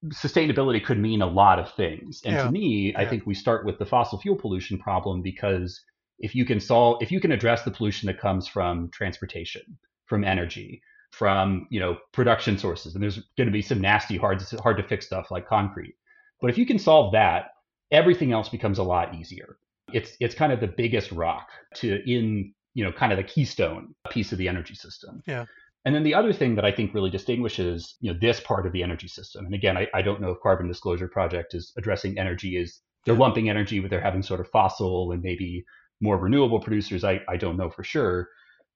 sustainability 0.08 0.84
could 0.84 0.98
mean 1.00 1.22
a 1.22 1.28
lot 1.28 1.60
of 1.60 1.74
things. 1.74 2.22
And 2.26 2.36
yeah. 2.36 2.44
to 2.44 2.52
me, 2.52 2.92
yeah. 2.92 3.00
I 3.00 3.06
think 3.06 3.26
we 3.26 3.34
start 3.34 3.66
with 3.66 3.78
the 3.80 3.86
fossil 3.86 4.20
fuel 4.20 4.36
pollution 4.36 4.80
problem 4.80 5.22
because 5.22 5.82
if 6.20 6.36
you 6.36 6.46
can 6.46 6.60
solve 6.60 7.02
if 7.02 7.12
you 7.12 7.20
can 7.20 7.32
address 7.32 7.64
the 7.64 7.72
pollution 7.72 8.08
that 8.08 8.20
comes 8.20 8.48
from 8.48 8.90
transportation, 8.90 9.78
from 10.06 10.24
energy, 10.24 10.82
from, 11.12 11.68
you 11.70 11.80
know, 11.80 11.98
production 12.14 12.58
sources, 12.58 12.96
and 12.96 13.04
there's 13.04 13.20
going 13.38 13.48
to 13.48 13.54
be 13.54 13.62
some 13.62 13.82
nasty 13.82 14.18
hard 14.18 14.42
hard 14.64 14.78
to 14.78 14.84
fix 14.84 15.06
stuff 15.06 15.30
like 15.30 15.48
concrete. 15.48 15.96
But 16.40 16.50
if 16.50 16.58
you 16.58 16.66
can 16.66 16.80
solve 16.80 17.14
that, 17.14 17.52
everything 17.92 18.32
else 18.32 18.50
becomes 18.50 18.80
a 18.80 18.84
lot 18.84 19.14
easier. 19.14 19.58
It's 19.94 20.16
it's 20.20 20.34
kind 20.34 20.52
of 20.52 20.60
the 20.60 20.68
biggest 20.68 21.12
rock 21.12 21.50
to 21.76 22.02
in, 22.10 22.54
you 22.74 22.84
know, 22.84 22.92
kind 22.92 23.12
of 23.12 23.18
the 23.18 23.24
keystone 23.24 23.94
piece 24.10 24.32
of 24.32 24.38
the 24.38 24.48
energy 24.48 24.74
system. 24.74 25.22
Yeah. 25.28 25.46
And 25.84 25.96
then 25.96 26.04
the 26.04 26.14
other 26.14 26.32
thing 26.32 26.56
that 26.56 26.66
I 26.66 26.72
think 26.72 26.94
really 26.94 27.10
distinguishes 27.10 27.96
you 28.02 28.12
know 28.12 28.20
this 28.20 28.40
part 28.40 28.66
of 28.66 28.74
the 28.74 28.84
energy 28.84 29.08
system, 29.08 29.46
and 29.46 29.56
again, 29.56 29.78
I, 29.78 29.88
I 29.94 30.02
don't 30.02 30.22
know 30.22 30.32
if 30.32 30.42
Carbon 30.42 30.68
Disclosure 30.68 31.08
Project 31.08 31.54
is 31.54 31.74
addressing 31.78 32.20
energy 32.20 32.58
is 32.58 32.82
they're 33.06 33.16
lumping 33.16 33.50
energy 33.50 33.80
but 33.80 33.90
they're 33.90 34.02
having 34.02 34.22
sort 34.22 34.40
of 34.40 34.50
fossil 34.50 35.12
and 35.12 35.24
maybe 35.24 35.66
more 36.02 36.18
renewable 36.18 36.60
producers. 36.60 37.04
I, 37.04 37.22
I 37.28 37.38
don't 37.38 37.58
know 37.58 37.70
for 37.70 37.84
sure 37.84 38.30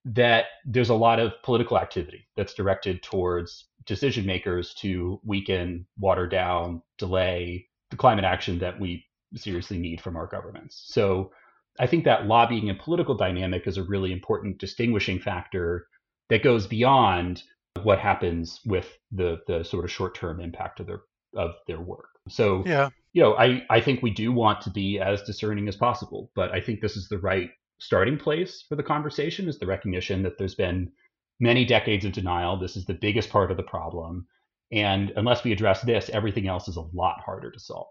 that 0.06 0.46
there's 0.66 0.90
a 0.90 0.96
lot 0.96 1.20
of 1.20 1.34
political 1.44 1.80
activity 1.80 2.28
that's 2.36 2.54
directed 2.54 3.02
towards 3.02 3.66
decision 3.86 4.26
makers 4.26 4.74
to 4.76 5.20
weaken, 5.24 5.86
water 5.98 6.28
down, 6.28 6.82
delay 6.98 7.68
the 7.90 7.98
climate 7.98 8.26
action 8.26 8.60
that 8.60 8.80
we 8.80 9.04
seriously 9.36 9.78
need 9.78 10.00
from 10.02 10.16
our 10.16 10.28
governments. 10.28 10.84
So 10.88 11.32
I 11.80 11.88
think 11.88 12.06
that 12.06 12.28
lobbying 12.28 12.70
and 12.70 12.80
political 12.80 13.16
dynamic 13.16 13.68
is 13.68 13.78
a 13.78 13.84
really 13.84 14.12
important 14.12 14.60
distinguishing 14.60 15.20
factor 15.20 15.88
that 16.30 16.44
goes 16.44 16.68
beyond 16.68 17.44
what 17.84 18.00
happens 18.00 18.62
with 18.66 18.98
the 19.12 19.40
the 19.48 19.64
sort 19.64 19.86
of 19.86 19.92
short 19.92 20.16
term 20.16 20.40
impact 20.40 20.80
of 20.80 20.88
their 20.88 21.02
of 21.36 21.52
their 21.68 21.80
work. 21.80 22.10
So 22.30 22.64
yeah, 22.66 22.90
you 23.14 23.22
know, 23.22 23.36
I 23.36 23.64
I 23.70 23.82
think 23.82 24.02
we 24.02 24.12
do 24.12 24.32
want 24.32 24.62
to 24.62 24.70
be 24.70 25.00
as 25.00 25.22
discerning 25.24 25.68
as 25.68 25.76
possible, 25.76 26.32
but 26.36 26.52
I 26.52 26.62
think 26.62 26.82
this 26.82 26.98
is 26.98 27.08
the 27.08 27.20
right 27.20 27.50
starting 27.80 28.18
place 28.18 28.64
for 28.68 28.76
the 28.76 28.84
conversation 28.84 29.50
is 29.50 29.60
the 29.60 29.68
recognition 29.68 30.24
that 30.24 30.38
there's 30.38 30.56
been 30.56 30.92
many 31.40 31.66
decades 31.66 32.06
of 32.06 32.14
denial. 32.14 32.58
This 32.58 32.78
is 32.78 32.86
the 32.86 32.94
biggest 32.94 33.30
part 33.30 33.52
of 33.52 33.58
the 33.58 33.64
problem, 33.64 34.28
and 34.72 35.12
unless 35.16 35.44
we 35.44 35.52
address 35.52 35.82
this, 35.82 36.10
everything 36.10 36.48
else 36.48 36.68
is 36.68 36.78
a 36.78 36.88
lot 36.94 37.22
harder 37.24 37.52
to 37.52 37.60
solve. 37.60 37.88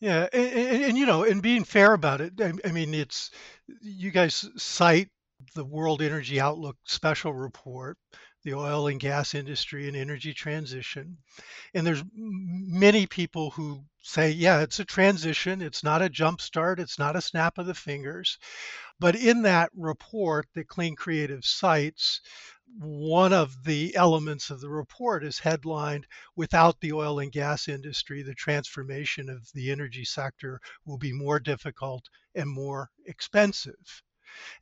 Yeah, 0.00 0.28
and, 0.32 0.52
and, 0.52 0.84
and 0.84 0.98
you 0.98 1.06
know, 1.06 1.24
and 1.24 1.42
being 1.42 1.64
fair 1.64 1.92
about 1.92 2.20
it, 2.20 2.40
I, 2.40 2.52
I 2.64 2.72
mean, 2.72 2.94
it's 2.94 3.30
you 3.82 4.10
guys 4.10 4.48
cite 4.56 5.10
the 5.54 5.64
World 5.64 6.02
Energy 6.02 6.40
Outlook 6.40 6.76
special 6.84 7.32
report, 7.32 7.98
the 8.42 8.54
oil 8.54 8.86
and 8.86 8.98
gas 8.98 9.34
industry 9.34 9.86
and 9.86 9.96
energy 9.96 10.32
transition. 10.32 11.18
And 11.74 11.86
there's 11.86 12.02
many 12.14 13.06
people 13.06 13.50
who 13.50 13.84
say, 14.02 14.30
yeah, 14.30 14.60
it's 14.62 14.80
a 14.80 14.84
transition. 14.84 15.60
It's 15.60 15.84
not 15.84 16.02
a 16.02 16.08
jump 16.08 16.40
start. 16.40 16.80
It's 16.80 16.98
not 16.98 17.16
a 17.16 17.20
snap 17.20 17.58
of 17.58 17.66
the 17.66 17.74
fingers. 17.74 18.38
But 18.98 19.14
in 19.14 19.42
that 19.42 19.70
report 19.76 20.46
that 20.54 20.68
Clean 20.68 20.96
Creative 20.96 21.44
cites, 21.44 22.20
one 22.78 23.32
of 23.32 23.64
the 23.64 23.94
elements 23.96 24.48
of 24.50 24.60
the 24.60 24.70
report 24.70 25.24
is 25.24 25.40
headlined 25.40 26.06
Without 26.36 26.80
the 26.80 26.92
oil 26.92 27.18
and 27.18 27.32
gas 27.32 27.68
industry, 27.68 28.22
the 28.22 28.34
transformation 28.34 29.28
of 29.28 29.50
the 29.52 29.70
energy 29.70 30.04
sector 30.04 30.60
will 30.86 30.98
be 30.98 31.12
more 31.12 31.40
difficult 31.40 32.08
and 32.34 32.48
more 32.48 32.90
expensive. 33.04 34.02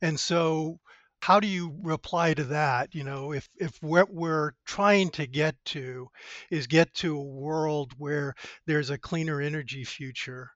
And 0.01 0.19
so 0.19 0.79
how 1.21 1.39
do 1.39 1.47
you 1.47 1.75
reply 1.81 2.33
to 2.33 2.43
that 2.45 2.93
you 2.95 3.03
know 3.03 3.33
if 3.33 3.47
if 3.57 3.81
what 3.81 4.11
we're 4.13 4.51
trying 4.65 5.09
to 5.09 5.27
get 5.27 5.55
to 5.65 6.07
is 6.49 6.67
get 6.67 6.93
to 6.93 7.17
a 7.17 7.23
world 7.23 7.93
where 7.97 8.33
there's 8.65 8.89
a 8.89 8.97
cleaner 8.97 9.41
energy 9.41 9.83
future 9.83 10.49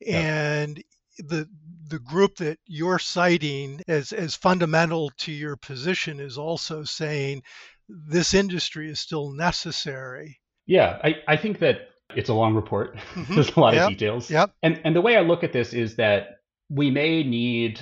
yeah. 0.00 0.18
and 0.18 0.82
the 1.18 1.48
the 1.88 1.98
group 1.98 2.36
that 2.36 2.58
you're 2.66 2.98
citing 2.98 3.80
as 3.88 4.12
as 4.12 4.34
fundamental 4.34 5.10
to 5.18 5.32
your 5.32 5.56
position 5.56 6.20
is 6.20 6.38
also 6.38 6.84
saying 6.84 7.42
this 7.88 8.34
industry 8.34 8.90
is 8.90 9.00
still 9.00 9.32
necessary 9.32 10.38
yeah 10.66 10.98
i 11.04 11.14
i 11.26 11.36
think 11.36 11.58
that 11.58 11.88
it's 12.14 12.28
a 12.28 12.34
long 12.34 12.54
report 12.54 12.96
mm-hmm. 13.14 13.34
there's 13.34 13.56
a 13.56 13.60
lot 13.60 13.74
yep. 13.74 13.84
of 13.84 13.90
details 13.90 14.30
yep 14.30 14.50
and 14.62 14.80
and 14.84 14.94
the 14.94 15.00
way 15.00 15.16
i 15.16 15.20
look 15.20 15.44
at 15.44 15.52
this 15.52 15.72
is 15.72 15.96
that 15.96 16.38
we 16.70 16.90
may 16.90 17.22
need 17.22 17.80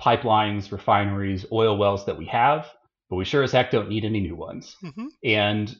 pipelines, 0.00 0.70
refineries, 0.70 1.46
oil 1.52 1.76
wells 1.76 2.04
that 2.06 2.18
we 2.18 2.26
have, 2.26 2.66
but 3.08 3.16
we 3.16 3.24
sure 3.24 3.42
as 3.42 3.52
heck 3.52 3.70
don't 3.70 3.88
need 3.88 4.04
any 4.04 4.20
new 4.20 4.36
ones. 4.36 4.76
Mm-hmm. 4.82 5.06
And 5.24 5.76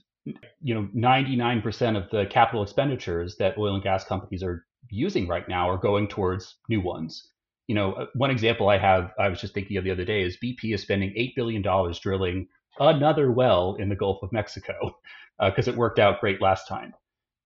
you 0.60 0.74
know, 0.74 0.88
99% 0.94 1.96
of 1.96 2.10
the 2.10 2.26
capital 2.26 2.62
expenditures 2.62 3.36
that 3.36 3.56
oil 3.58 3.74
and 3.74 3.82
gas 3.82 4.04
companies 4.04 4.42
are 4.42 4.64
using 4.90 5.28
right 5.28 5.48
now 5.48 5.70
are 5.70 5.78
going 5.78 6.08
towards 6.08 6.56
new 6.68 6.80
ones. 6.80 7.30
You 7.68 7.74
know, 7.74 7.92
uh, 7.92 8.06
one 8.14 8.30
example 8.30 8.68
I 8.68 8.78
have, 8.78 9.12
I 9.18 9.28
was 9.28 9.40
just 9.40 9.54
thinking 9.54 9.76
of 9.76 9.84
the 9.84 9.90
other 9.90 10.04
day, 10.04 10.22
is 10.22 10.36
BP 10.42 10.74
is 10.74 10.82
spending 10.82 11.10
$8 11.10 11.34
billion 11.34 11.62
drilling 12.00 12.48
another 12.78 13.30
well 13.30 13.76
in 13.78 13.88
the 13.88 13.96
Gulf 13.96 14.22
of 14.22 14.32
Mexico 14.32 14.96
because 15.40 15.68
uh, 15.68 15.72
it 15.72 15.76
worked 15.76 15.98
out 15.98 16.20
great 16.20 16.40
last 16.40 16.68
time. 16.68 16.92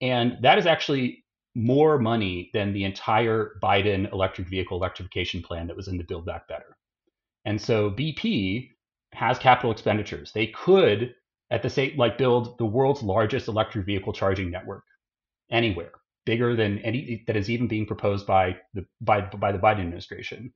And 0.01 0.39
that 0.43 0.59
is 0.59 0.67
actually 0.67 1.25
more 1.55 1.99
money 1.99 2.51
than 2.55 2.73
the 2.73 2.85
entire 2.85 3.59
Biden 3.63 4.13
electric 4.13 4.49
vehicle 4.49 4.77
electrification 4.77 5.43
plan 5.43 5.67
that 5.67 5.77
was 5.77 5.89
in 5.89 5.99
the 5.99 6.05
Build 6.05 6.27
Back 6.27 6.49
Better. 6.49 6.77
And 7.45 7.61
so 7.61 7.91
BP 7.91 8.71
has 9.13 9.39
capital 9.39 9.73
expenditures. 9.73 10.33
They 10.33 10.49
could, 10.49 11.15
at 11.51 11.63
the 11.63 11.71
same, 11.71 11.97
like 11.97 12.19
build 12.19 12.59
the 12.59 12.67
world's 12.67 13.03
largest 13.03 13.49
electric 13.49 13.87
vehicle 13.87 14.13
charging 14.13 14.51
network 14.51 14.85
anywhere, 15.51 15.93
bigger 16.25 16.55
than 16.55 16.79
any 16.79 17.25
that 17.27 17.37
is 17.37 17.51
even 17.51 17.67
being 17.67 17.87
proposed 17.87 18.27
by 18.27 18.57
the 18.75 18.87
by 19.01 19.21
by 19.23 19.53
the 19.53 19.59
Biden 19.59 19.81
administration. 19.81 20.53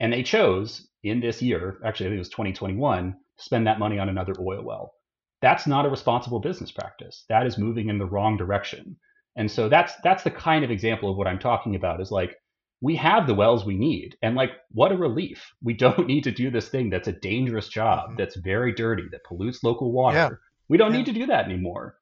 And 0.00 0.12
they 0.12 0.24
chose 0.24 0.88
in 1.04 1.20
this 1.20 1.40
year, 1.42 1.78
actually 1.84 2.06
I 2.06 2.08
think 2.10 2.16
it 2.16 2.20
was 2.20 2.28
2021, 2.30 3.12
to 3.12 3.44
spend 3.44 3.66
that 3.66 3.78
money 3.78 3.98
on 3.98 4.08
another 4.08 4.34
oil 4.40 4.62
well. 4.62 4.94
That's 5.40 5.66
not 5.66 5.86
a 5.86 5.90
responsible 5.90 6.40
business 6.40 6.72
practice. 6.72 7.24
That 7.28 7.46
is 7.46 7.58
moving 7.58 7.88
in 7.88 7.98
the 7.98 8.06
wrong 8.06 8.36
direction. 8.36 8.96
And 9.36 9.50
so 9.50 9.68
that's 9.68 9.92
that's 10.04 10.22
the 10.22 10.30
kind 10.30 10.64
of 10.64 10.70
example 10.70 11.10
of 11.10 11.16
what 11.16 11.26
I'm 11.26 11.38
talking 11.38 11.74
about 11.74 12.00
is 12.00 12.10
like 12.10 12.36
we 12.80 12.96
have 12.96 13.26
the 13.26 13.34
wells 13.34 13.64
we 13.64 13.76
need 13.76 14.16
and 14.22 14.34
like 14.34 14.50
what 14.72 14.92
a 14.92 14.96
relief. 14.96 15.52
We 15.62 15.74
don't 15.84 16.06
need 16.06 16.24
to 16.24 16.32
do 16.32 16.50
this 16.50 16.68
thing 16.68 16.90
that's 16.90 17.08
a 17.08 17.12
dangerous 17.12 17.68
job, 17.68 18.08
mm-hmm. 18.08 18.16
that's 18.16 18.36
very 18.36 18.72
dirty, 18.72 19.04
that 19.12 19.24
pollutes 19.24 19.62
local 19.62 19.92
water. 19.92 20.16
Yeah. 20.16 20.30
We 20.68 20.78
don't 20.78 20.92
yeah. 20.92 20.98
need 20.98 21.06
to 21.06 21.12
do 21.12 21.26
that 21.26 21.44
anymore. 21.44 21.96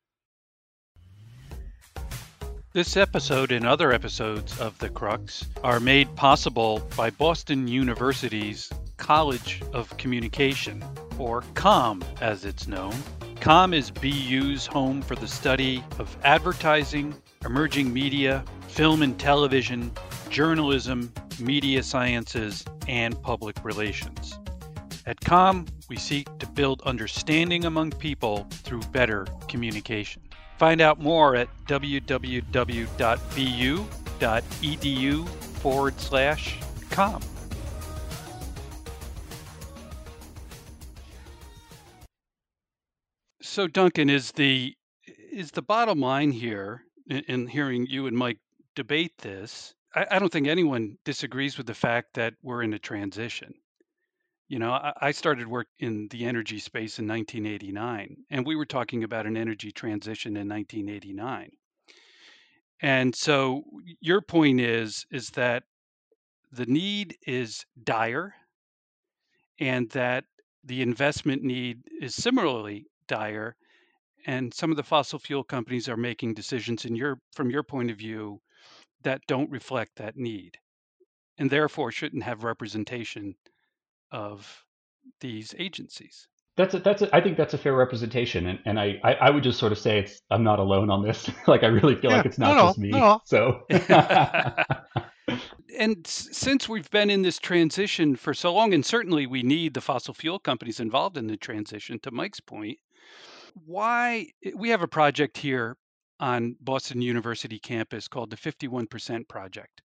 This 2.72 2.96
episode 2.96 3.50
and 3.50 3.66
other 3.66 3.90
episodes 3.92 4.60
of 4.60 4.78
The 4.78 4.90
Crux 4.90 5.44
are 5.64 5.80
made 5.80 6.14
possible 6.14 6.80
by 6.96 7.10
Boston 7.10 7.66
University's 7.66 8.70
College 8.96 9.60
of 9.72 9.96
Communication. 9.96 10.84
or 11.18 11.42
COM 11.54 12.02
as 12.20 12.44
it's 12.44 12.66
known. 12.66 12.94
COM 13.40 13.72
is 13.72 13.90
BU's 13.90 14.66
home 14.66 15.00
for 15.00 15.16
the 15.16 15.26
study 15.26 15.82
of 15.98 16.14
advertising, 16.24 17.14
emerging 17.42 17.90
media, 17.90 18.44
film 18.68 19.00
and 19.00 19.18
television, 19.18 19.90
journalism, 20.28 21.10
media 21.38 21.82
sciences, 21.82 22.66
and 22.86 23.20
public 23.22 23.56
relations. 23.64 24.38
At 25.06 25.18
COM, 25.22 25.64
we 25.88 25.96
seek 25.96 26.28
to 26.38 26.46
build 26.48 26.82
understanding 26.82 27.64
among 27.64 27.92
people 27.92 28.46
through 28.50 28.82
better 28.92 29.26
communication. 29.48 30.20
Find 30.58 30.82
out 30.82 31.00
more 31.00 31.34
at 31.34 31.48
www.bu.edu 31.66 32.08
forward 35.28 35.98
slash 35.98 36.58
COM. 36.90 37.22
So, 43.50 43.66
Duncan, 43.66 44.08
is 44.08 44.30
the 44.30 44.76
is 45.08 45.50
the 45.50 45.60
bottom 45.60 45.98
line 45.98 46.30
here 46.30 46.84
in, 47.08 47.18
in 47.26 47.46
hearing 47.48 47.84
you 47.84 48.06
and 48.06 48.16
Mike 48.16 48.38
debate 48.76 49.18
this? 49.18 49.74
I, 49.92 50.06
I 50.08 50.18
don't 50.20 50.30
think 50.30 50.46
anyone 50.46 50.98
disagrees 51.04 51.58
with 51.58 51.66
the 51.66 51.74
fact 51.74 52.14
that 52.14 52.34
we're 52.44 52.62
in 52.62 52.74
a 52.74 52.78
transition. 52.78 53.52
You 54.46 54.60
know, 54.60 54.70
I, 54.70 54.92
I 55.00 55.10
started 55.10 55.48
work 55.48 55.66
in 55.80 56.06
the 56.12 56.26
energy 56.26 56.60
space 56.60 57.00
in 57.00 57.08
1989, 57.08 58.18
and 58.30 58.46
we 58.46 58.54
were 58.54 58.66
talking 58.66 59.02
about 59.02 59.26
an 59.26 59.36
energy 59.36 59.72
transition 59.72 60.36
in 60.36 60.48
1989. 60.48 61.50
And 62.80 63.16
so 63.16 63.64
your 64.00 64.20
point 64.20 64.60
is 64.60 65.06
is 65.10 65.28
that 65.30 65.64
the 66.52 66.66
need 66.66 67.16
is 67.26 67.66
dire 67.82 68.32
and 69.58 69.90
that 69.90 70.26
the 70.62 70.82
investment 70.82 71.42
need 71.42 71.82
is 72.00 72.14
similarly 72.14 72.86
dire 73.10 73.56
and 74.26 74.54
some 74.54 74.70
of 74.70 74.76
the 74.76 74.84
fossil 74.92 75.18
fuel 75.18 75.42
companies 75.42 75.88
are 75.88 75.96
making 75.96 76.32
decisions 76.32 76.84
in 76.84 76.94
your 76.94 77.18
from 77.34 77.50
your 77.50 77.64
point 77.64 77.90
of 77.90 77.98
view 77.98 78.38
that 79.02 79.20
don't 79.26 79.50
reflect 79.50 79.90
that 79.96 80.16
need 80.16 80.56
and 81.38 81.50
therefore 81.50 81.90
shouldn't 81.90 82.22
have 82.22 82.44
representation 82.44 83.34
of 84.12 84.64
these 85.20 85.54
agencies 85.58 86.28
that's 86.56 86.74
a, 86.74 86.78
that's 86.78 87.02
a, 87.02 87.16
I 87.16 87.20
think 87.22 87.38
that's 87.38 87.54
a 87.54 87.58
fair 87.58 87.74
representation, 87.74 88.48
and, 88.48 88.58
and 88.66 88.78
I, 88.78 89.00
I, 89.02 89.14
I 89.14 89.30
would 89.30 89.42
just 89.42 89.58
sort 89.58 89.72
of 89.72 89.78
say 89.78 90.00
it's 90.00 90.20
I'm 90.30 90.42
not 90.42 90.58
alone 90.58 90.90
on 90.90 91.02
this. 91.02 91.30
like 91.46 91.62
I 91.62 91.68
really 91.68 91.94
feel 91.94 92.10
Yeah, 92.10 92.18
like 92.18 92.26
it's 92.26 92.38
not 92.38 92.50
no, 92.50 92.56
no, 92.56 92.66
just 92.66 92.78
me. 92.78 92.90
no. 92.90 93.20
So 93.24 93.60
and 95.78 96.06
since 96.06 96.68
we've 96.68 96.90
been 96.90 97.08
in 97.08 97.22
this 97.22 97.38
transition 97.38 98.16
for 98.16 98.34
so 98.34 98.52
long 98.52 98.74
and 98.74 98.84
certainly 98.84 99.26
we 99.26 99.42
need 99.42 99.72
the 99.72 99.80
fossil 99.80 100.12
fuel 100.12 100.38
companies 100.38 100.80
involved 100.80 101.16
in 101.16 101.26
the 101.26 101.36
transition 101.36 101.98
to 102.00 102.10
mike's 102.10 102.40
point 102.40 102.76
why 103.66 104.26
we 104.54 104.70
have 104.70 104.82
a 104.82 104.88
project 104.88 105.36
here 105.36 105.76
on 106.18 106.56
boston 106.60 107.00
university 107.00 107.58
campus 107.58 108.08
called 108.08 108.30
the 108.30 108.36
51% 108.36 109.28
project 109.28 109.82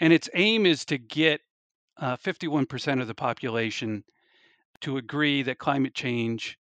and 0.00 0.12
its 0.12 0.28
aim 0.34 0.66
is 0.66 0.84
to 0.86 0.98
get 0.98 1.40
uh, 1.98 2.16
51% 2.16 3.00
of 3.00 3.08
the 3.08 3.14
population 3.14 4.04
to 4.80 4.96
agree 4.96 5.42
that 5.42 5.58
climate 5.58 5.94
change 5.94 6.58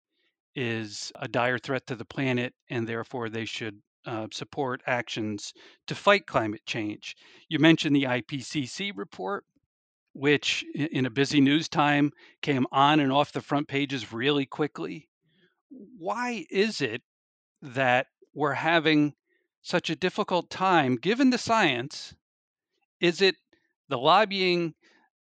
is 0.56 1.12
a 1.16 1.28
dire 1.28 1.60
threat 1.60 1.86
to 1.88 1.96
the 1.96 2.06
planet 2.06 2.54
and 2.70 2.88
therefore 2.88 3.30
they 3.30 3.46
should 3.46 3.80
uh, 4.08 4.28
support 4.32 4.82
actions 4.88 5.54
to 5.86 5.94
fight 5.94 6.26
climate 6.26 6.66
change. 6.66 7.16
You 7.50 7.60
mentioned 7.60 7.96
the 7.96 8.04
IPCC 8.04 8.94
report, 8.96 9.46
which 10.14 10.66
in 10.74 11.06
a 11.06 11.12
busy 11.12 11.42
news 11.42 11.70
time 11.70 12.12
came 12.42 12.66
on 12.72 13.00
and 13.00 13.12
off 13.12 13.34
the 13.34 13.42
front 13.42 13.68
pages 13.68 14.12
really 14.12 14.46
quickly. 14.46 15.10
Why 15.70 16.46
is 16.50 16.82
it 16.82 17.04
that 17.62 18.08
we're 18.34 18.54
having 18.54 19.16
such 19.62 19.90
a 19.90 19.96
difficult 19.96 20.50
time 20.50 20.98
given 20.98 21.30
the 21.32 21.38
science? 21.38 22.16
Is 23.02 23.22
it 23.22 23.36
the 23.90 23.98
lobbying, 23.98 24.76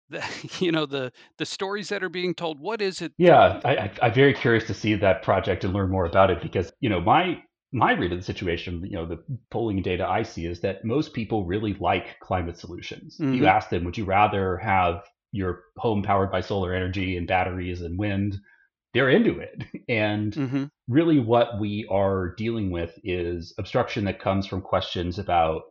the, 0.09 0.23
you 0.59 0.71
know, 0.71 0.85
the 0.87 1.13
the 1.37 1.45
stories 1.47 1.89
that 1.89 2.03
are 2.03 2.09
being 2.09 2.35
told? 2.35 2.59
What 2.59 2.81
is 2.81 3.01
it? 3.01 3.13
yeah, 3.17 3.61
I, 3.63 3.91
I'm 4.01 4.13
very 4.13 4.33
curious 4.33 4.65
to 4.67 4.73
see 4.73 4.95
that 4.95 5.23
project 5.23 5.63
and 5.63 5.73
learn 5.73 5.89
more 5.89 6.05
about 6.05 6.31
it 6.31 6.41
because 6.41 6.73
you 6.81 6.89
know 6.89 6.99
my 6.99 7.41
my 7.71 7.93
read 7.93 8.11
of 8.11 8.19
the 8.19 8.23
situation, 8.23 8.85
you 8.85 8.95
know, 8.95 9.05
the 9.05 9.23
polling 9.51 9.81
data 9.81 10.05
I 10.07 10.23
see 10.23 10.45
is 10.45 10.61
that 10.61 10.85
most 10.85 11.13
people 11.13 11.45
really 11.45 11.73
like 11.73 12.19
climate 12.19 12.57
solutions. 12.57 13.23
You 13.31 13.45
Mhm. 13.45 13.47
ask 13.47 13.69
them, 13.69 13.83
would 13.83 13.97
you 13.97 14.05
rather 14.05 14.57
have 14.57 15.03
your 15.33 15.63
home 15.77 16.01
powered 16.01 16.31
by 16.31 16.39
solar 16.39 16.73
energy 16.73 17.17
and 17.17 17.27
batteries 17.27 17.81
and 17.81 17.99
wind? 17.99 18.37
They're 18.95 19.09
into 19.09 19.39
it, 19.39 19.63
and 19.89 20.33
Mhm. 20.33 20.69
really 20.87 21.19
what 21.19 21.59
we 21.59 21.85
are 21.91 22.33
dealing 22.35 22.71
with 22.71 22.97
is 23.03 23.53
obstruction 23.59 24.05
that 24.05 24.19
comes 24.19 24.47
from 24.47 24.61
questions 24.61 25.19
about 25.19 25.63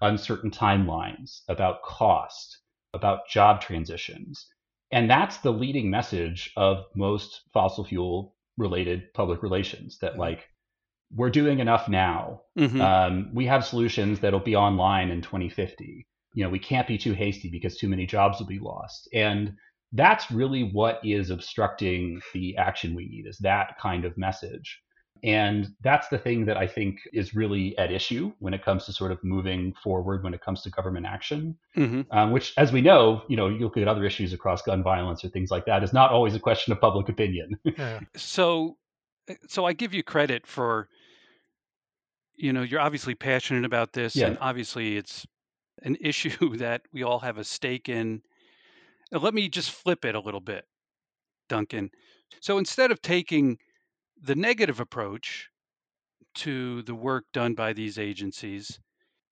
uncertain 0.00 0.50
timelines, 0.50 1.42
about 1.48 1.82
cost, 1.82 2.60
about 2.92 3.28
job 3.28 3.60
transitions. 3.60 4.46
And 4.92 5.10
that's 5.10 5.38
the 5.38 5.52
leading 5.52 5.90
message 5.90 6.52
of 6.56 6.84
most 6.94 7.42
fossil 7.52 7.84
fuel 7.84 8.36
related 8.56 9.12
public 9.14 9.42
relations 9.42 9.98
that, 9.98 10.16
like, 10.16 10.48
we're 11.12 11.30
doing 11.30 11.58
enough 11.58 11.88
now. 11.88 12.42
Mhm. 12.56 12.80
Um, 12.80 13.30
we 13.34 13.46
have 13.46 13.64
solutions 13.64 14.20
that'll 14.20 14.40
be 14.40 14.56
online 14.56 15.10
in 15.10 15.22
2050. 15.22 16.06
You 16.34 16.44
know, 16.44 16.50
we 16.50 16.58
can't 16.60 16.86
be 16.88 16.98
too 16.98 17.12
hasty 17.14 17.50
because 17.50 17.76
too 17.76 17.88
many 17.88 18.06
jobs 18.06 18.38
will 18.38 18.46
be 18.46 18.58
lost. 18.60 19.08
And 19.12 19.56
that's 19.94 20.30
really 20.30 20.64
what 20.72 21.00
is 21.04 21.30
obstructing 21.30 22.20
the 22.32 22.56
action 22.56 22.94
we 22.94 23.06
need 23.06 23.26
is 23.26 23.38
that 23.38 23.78
kind 23.80 24.04
of 24.04 24.16
message. 24.18 24.80
And 25.22 25.68
that's 25.82 26.08
the 26.08 26.18
thing 26.18 26.44
that 26.46 26.58
I 26.58 26.66
think 26.66 26.98
is 27.12 27.34
really 27.34 27.78
at 27.78 27.90
issue 27.90 28.32
when 28.40 28.52
it 28.52 28.62
comes 28.62 28.84
to 28.86 28.92
sort 28.92 29.10
of 29.12 29.22
moving 29.24 29.72
forward 29.82 30.22
when 30.22 30.34
it 30.34 30.42
comes 30.42 30.60
to 30.62 30.70
government 30.70 31.06
action, 31.06 31.56
Mhm. 31.76 32.04
um, 32.10 32.30
which, 32.32 32.52
as 32.58 32.72
we 32.72 32.82
know, 32.82 33.22
you 33.28 33.36
know, 33.36 33.48
you 33.48 33.60
look 33.60 33.76
at 33.78 33.88
other 33.88 34.04
issues 34.04 34.34
across 34.34 34.60
gun 34.60 34.82
violence 34.82 35.24
or 35.24 35.30
things 35.30 35.50
like 35.50 35.64
that, 35.64 35.82
is 35.82 35.94
not 35.94 36.10
always 36.10 36.34
a 36.34 36.40
question 36.40 36.72
of 36.72 36.80
public 36.80 37.08
opinion. 37.08 37.58
Yeah. 37.78 38.00
so 38.16 38.76
so 39.48 39.64
i 39.64 39.72
give 39.72 39.94
you 39.94 40.02
credit 40.02 40.46
for 40.46 40.86
you 42.36 42.52
know 42.52 42.60
you're 42.62 42.80
obviously 42.80 43.14
passionate 43.14 43.64
about 43.64 43.94
this 43.94 44.14
Yeah. 44.14 44.26
and 44.26 44.38
obviously 44.40 44.98
it's 44.98 45.26
an 45.82 45.96
issue 46.00 46.56
that 46.58 46.82
we 46.92 47.02
all 47.04 47.20
have 47.20 47.38
a 47.38 47.44
stake 47.44 47.88
in 47.88 48.20
Let 49.14 49.34
me 49.34 49.48
just 49.48 49.70
flip 49.70 50.04
it 50.04 50.14
a 50.14 50.20
little 50.20 50.40
bit 50.40 50.64
duncan 51.48 51.90
so 52.40 52.58
instead 52.58 52.90
of 52.90 53.02
taking 53.02 53.58
the 54.22 54.34
negative 54.34 54.80
approach 54.80 55.50
to 56.34 56.82
the 56.82 56.94
work 56.94 57.24
done 57.32 57.54
by 57.54 57.72
these 57.72 57.98
agencies 57.98 58.80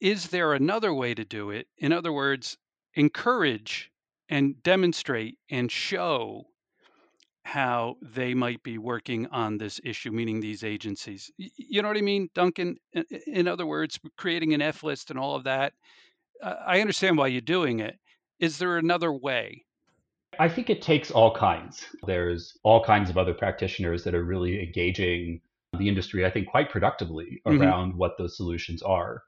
is 0.00 0.28
there 0.28 0.52
another 0.52 0.92
way 0.92 1.14
to 1.14 1.24
do 1.24 1.50
it 1.50 1.66
in 1.78 1.92
other 1.92 2.12
words 2.12 2.58
encourage 2.94 3.90
and 4.28 4.62
demonstrate 4.62 5.36
and 5.50 5.70
show 5.70 6.44
how 7.44 7.96
they 8.00 8.34
might 8.34 8.62
be 8.62 8.78
working 8.78 9.26
on 9.26 9.58
this 9.58 9.80
issue, 9.84 10.10
meaning 10.10 10.40
these 10.40 10.62
agencies. 10.62 11.30
You 11.36 11.82
know 11.82 11.88
what 11.88 11.96
I 11.96 12.02
mean, 12.02 12.28
Duncan? 12.34 12.76
In 13.26 13.48
other 13.48 13.66
words, 13.66 13.98
creating 14.16 14.54
an 14.54 14.62
F 14.62 14.82
list 14.82 15.10
and 15.10 15.18
all 15.18 15.34
of 15.34 15.44
that. 15.44 15.72
I 16.42 16.80
understand 16.80 17.18
why 17.18 17.26
you're 17.28 17.40
doing 17.40 17.80
it. 17.80 17.98
Is 18.38 18.58
there 18.58 18.78
another 18.78 19.12
way? 19.12 19.64
I 20.38 20.48
think 20.48 20.70
it 20.70 20.82
takes 20.82 21.10
all 21.10 21.34
kinds. 21.34 21.86
There's 22.06 22.56
all 22.62 22.82
kinds 22.82 23.10
of 23.10 23.18
other 23.18 23.34
practitioners 23.34 24.04
that 24.04 24.14
are 24.14 24.24
really 24.24 24.62
engaging 24.62 25.40
the 25.78 25.88
industry, 25.88 26.24
I 26.24 26.30
think, 26.30 26.48
quite 26.48 26.70
productively 26.70 27.40
Mhm. 27.46 27.60
around 27.60 27.96
what 27.96 28.16
those 28.18 28.36
solutions 28.36 28.82
are. 28.82 29.22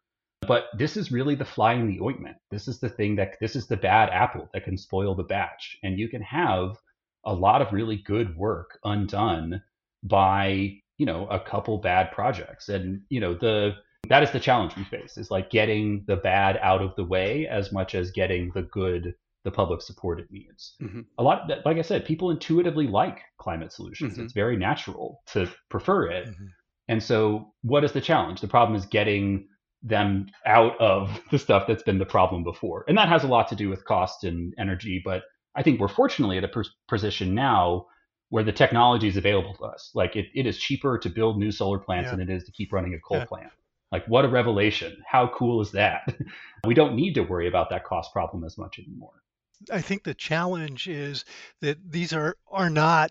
But 0.46 0.68
this 0.76 0.96
is 0.96 1.10
really 1.12 1.34
the 1.34 1.44
fly 1.44 1.72
in 1.74 1.86
the 1.86 2.00
ointment. 2.00 2.36
This 2.50 2.68
is 2.68 2.80
the 2.80 2.88
thing 2.88 3.16
that 3.16 3.36
this 3.40 3.56
is 3.56 3.66
the 3.66 3.76
bad 3.76 4.10
apple 4.10 4.50
that 4.52 4.64
can 4.64 4.76
spoil 4.76 5.14
the 5.14 5.24
batch. 5.24 5.78
And 5.82 5.98
you 5.98 6.08
can 6.08 6.22
have 6.22 6.76
a 7.24 7.32
lot 7.34 7.62
of 7.62 7.72
really 7.72 7.96
good 7.96 8.36
work 8.36 8.78
undone 8.84 9.62
by, 10.02 10.80
you 10.98 11.06
know, 11.06 11.26
a 11.28 11.40
couple 11.40 11.78
bad 11.78 12.12
projects. 12.12 12.68
And, 12.68 13.02
you 13.08 13.20
know, 13.20 13.34
the 13.34 13.76
that 14.08 14.22
is 14.22 14.30
the 14.32 14.40
challenge 14.40 14.76
we 14.76 14.84
face 14.84 15.16
is 15.16 15.30
like 15.30 15.48
getting 15.48 16.04
the 16.06 16.16
bad 16.16 16.58
out 16.60 16.82
of 16.82 16.94
the 16.94 17.04
way 17.04 17.46
as 17.46 17.72
much 17.72 17.94
as 17.94 18.10
getting 18.10 18.50
the 18.50 18.64
good 18.64 19.14
the 19.44 19.50
public 19.50 19.82
support 19.82 20.18
it 20.20 20.30
needs. 20.30 20.74
Mhm. 20.82 21.04
A 21.18 21.22
lot, 21.22 21.48
like 21.64 21.76
I 21.76 21.82
said, 21.82 22.04
people 22.04 22.30
intuitively 22.30 22.86
like 22.86 23.20
climate 23.38 23.72
solutions. 23.72 24.16
Mhm. 24.18 24.24
It's 24.24 24.32
very 24.32 24.56
natural 24.56 25.20
to 25.32 25.48
prefer 25.68 26.06
it. 26.06 26.28
Mhm. 26.28 26.48
And 26.88 27.02
so, 27.02 27.52
what 27.62 27.84
is 27.84 27.92
the 27.92 28.00
challenge? 28.00 28.40
The 28.40 28.48
problem 28.48 28.74
is 28.76 28.86
getting 28.86 29.48
them 29.82 30.26
out 30.46 30.80
of 30.80 31.20
the 31.30 31.38
stuff 31.38 31.66
that's 31.66 31.82
been 31.82 31.98
the 31.98 32.06
problem 32.06 32.42
before. 32.42 32.84
And 32.88 32.96
that 32.98 33.08
has 33.08 33.22
a 33.24 33.28
lot 33.28 33.48
to 33.48 33.56
do 33.56 33.68
with 33.68 33.84
cost 33.84 34.24
and 34.24 34.54
energy. 34.58 35.00
But 35.04 35.22
I 35.54 35.62
think 35.62 35.78
we're 35.78 35.88
fortunately 35.88 36.38
at 36.38 36.44
a 36.44 36.48
pos- 36.48 36.74
position 36.88 37.34
now 37.34 37.86
where 38.30 38.42
the 38.44 38.52
technology 38.52 39.06
is 39.08 39.16
available 39.18 39.54
to 39.54 39.64
us. 39.64 39.90
Like, 39.94 40.16
it, 40.16 40.26
it 40.34 40.46
is 40.46 40.58
cheaper 40.58 40.98
to 40.98 41.08
build 41.10 41.38
new 41.38 41.52
solar 41.52 41.78
plants 41.78 42.06
Yeah. 42.08 42.16
than 42.16 42.28
it 42.28 42.34
is 42.34 42.44
to 42.44 42.52
keep 42.52 42.72
running 42.72 42.94
a 42.94 42.98
coal 43.00 43.18
Yeah. 43.18 43.24
plant. 43.26 43.52
Like, 43.92 44.06
what 44.08 44.24
a 44.24 44.28
revelation. 44.28 44.96
How 45.06 45.28
cool 45.28 45.60
is 45.60 45.70
that? 45.72 46.02
we 46.66 46.74
don't 46.74 46.96
need 46.96 47.14
to 47.14 47.20
worry 47.20 47.46
about 47.46 47.68
that 47.70 47.84
cost 47.84 48.12
problem 48.12 48.42
as 48.42 48.58
much 48.58 48.78
anymore. 48.78 49.22
I 49.70 49.80
think 49.80 50.04
the 50.04 50.14
challenge 50.14 50.88
is 50.88 51.24
that 51.60 51.78
these 51.90 52.12
are 52.12 52.36
are 52.50 52.70
not 52.70 53.10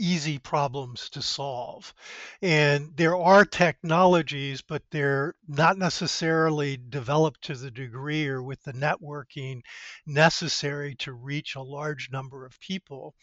easy 0.00 0.38
problems 0.38 1.10
to 1.10 1.20
solve. 1.20 1.92
And 2.40 2.96
there 2.96 3.16
are 3.16 3.44
technologies, 3.44 4.62
but 4.62 4.82
they're 4.90 5.34
not 5.46 5.76
necessarily 5.76 6.78
developed 6.78 7.42
to 7.42 7.54
the 7.54 7.70
degree 7.70 8.26
or 8.26 8.42
with 8.42 8.62
the 8.62 8.72
networking 8.72 9.60
necessary 10.06 10.94
to 11.00 11.12
reach 11.12 11.54
a 11.54 11.62
large 11.62 12.10
number 12.10 12.46
of 12.46 12.58
people. 12.60 13.14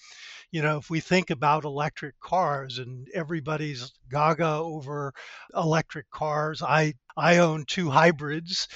You 0.51 0.61
know, 0.61 0.77
if 0.77 0.89
we 0.89 0.99
think 0.99 1.29
about 1.31 1.65
electric 1.65 2.19
cars 2.19 2.77
and 2.77 3.07
everybody's 3.13 3.91
gaga 4.09 4.45
over 4.47 5.13
electric 5.55 6.09
cars, 6.11 6.61
I 6.61 6.93
I 7.17 7.37
own 7.39 7.65
two 7.65 7.89
hybrids 7.89 8.67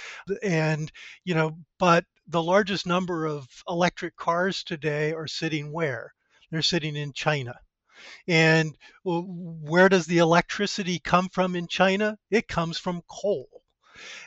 and 0.42 0.92
you 1.24 1.36
know, 1.36 1.58
but 1.78 2.06
the 2.32 2.42
largest 2.44 2.88
number 2.88 3.26
of 3.26 3.48
electric 3.68 4.16
cars 4.16 4.64
today 4.64 5.14
are 5.14 5.28
sitting 5.28 5.72
where? 5.72 6.14
They're 6.50 6.62
sitting 6.62 6.96
in 6.96 7.14
China. 7.14 7.56
And 8.28 8.76
where 9.04 9.90
does 9.90 10.08
the 10.08 10.18
electricity 10.18 11.00
come 11.00 11.30
from 11.30 11.56
in 11.56 11.68
China? 11.68 12.18
It 12.30 12.48
comes 12.48 12.78
from 12.78 13.04
coal. 13.08 13.48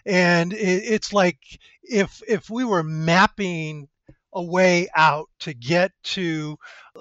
And 0.07 0.53
it's 0.53 1.12
like 1.12 1.38
if 1.83 2.23
if 2.29 2.49
we 2.49 2.64
were 2.64 2.85
mapping 2.85 3.88
a 4.33 4.43
way 4.43 4.88
out 4.95 5.29
to 5.40 5.55
get 5.55 5.93
to 6.03 6.57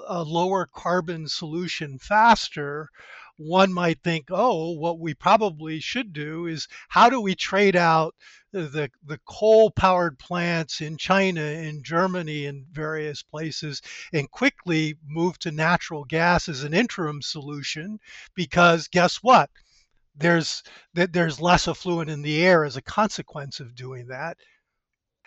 a 0.08 0.22
lower 0.22 0.66
carbon 0.66 1.28
solution 1.28 1.98
faster, 1.98 2.88
one 3.36 3.72
might 3.72 4.00
think, 4.02 4.26
oh, 4.30 4.70
what 4.72 5.00
we 5.00 5.14
probably 5.14 5.80
should 5.80 6.12
do 6.12 6.46
is 6.46 6.68
how 6.88 7.10
do 7.10 7.20
we 7.20 7.34
trade 7.34 7.74
out 7.74 8.14
the, 8.52 8.88
the 9.04 9.18
coal 9.26 9.70
powered 9.70 10.18
plants 10.18 10.80
in 10.80 10.96
China, 10.96 11.40
in 11.40 11.82
Germany, 11.82 12.46
in 12.46 12.64
various 12.70 13.22
places, 13.22 13.82
and 14.12 14.30
quickly 14.30 14.96
move 15.04 15.38
to 15.40 15.50
natural 15.50 16.04
gas 16.04 16.48
as 16.48 16.62
an 16.62 16.72
interim 16.72 17.20
solution 17.20 17.98
because 18.34 18.86
guess 18.88 19.16
what? 19.16 19.50
There's 20.16 20.62
there's 20.92 21.40
less 21.40 21.66
effluent 21.66 22.08
in 22.08 22.22
the 22.22 22.44
air 22.44 22.64
as 22.64 22.76
a 22.76 22.82
consequence 22.82 23.58
of 23.58 23.74
doing 23.74 24.06
that. 24.06 24.38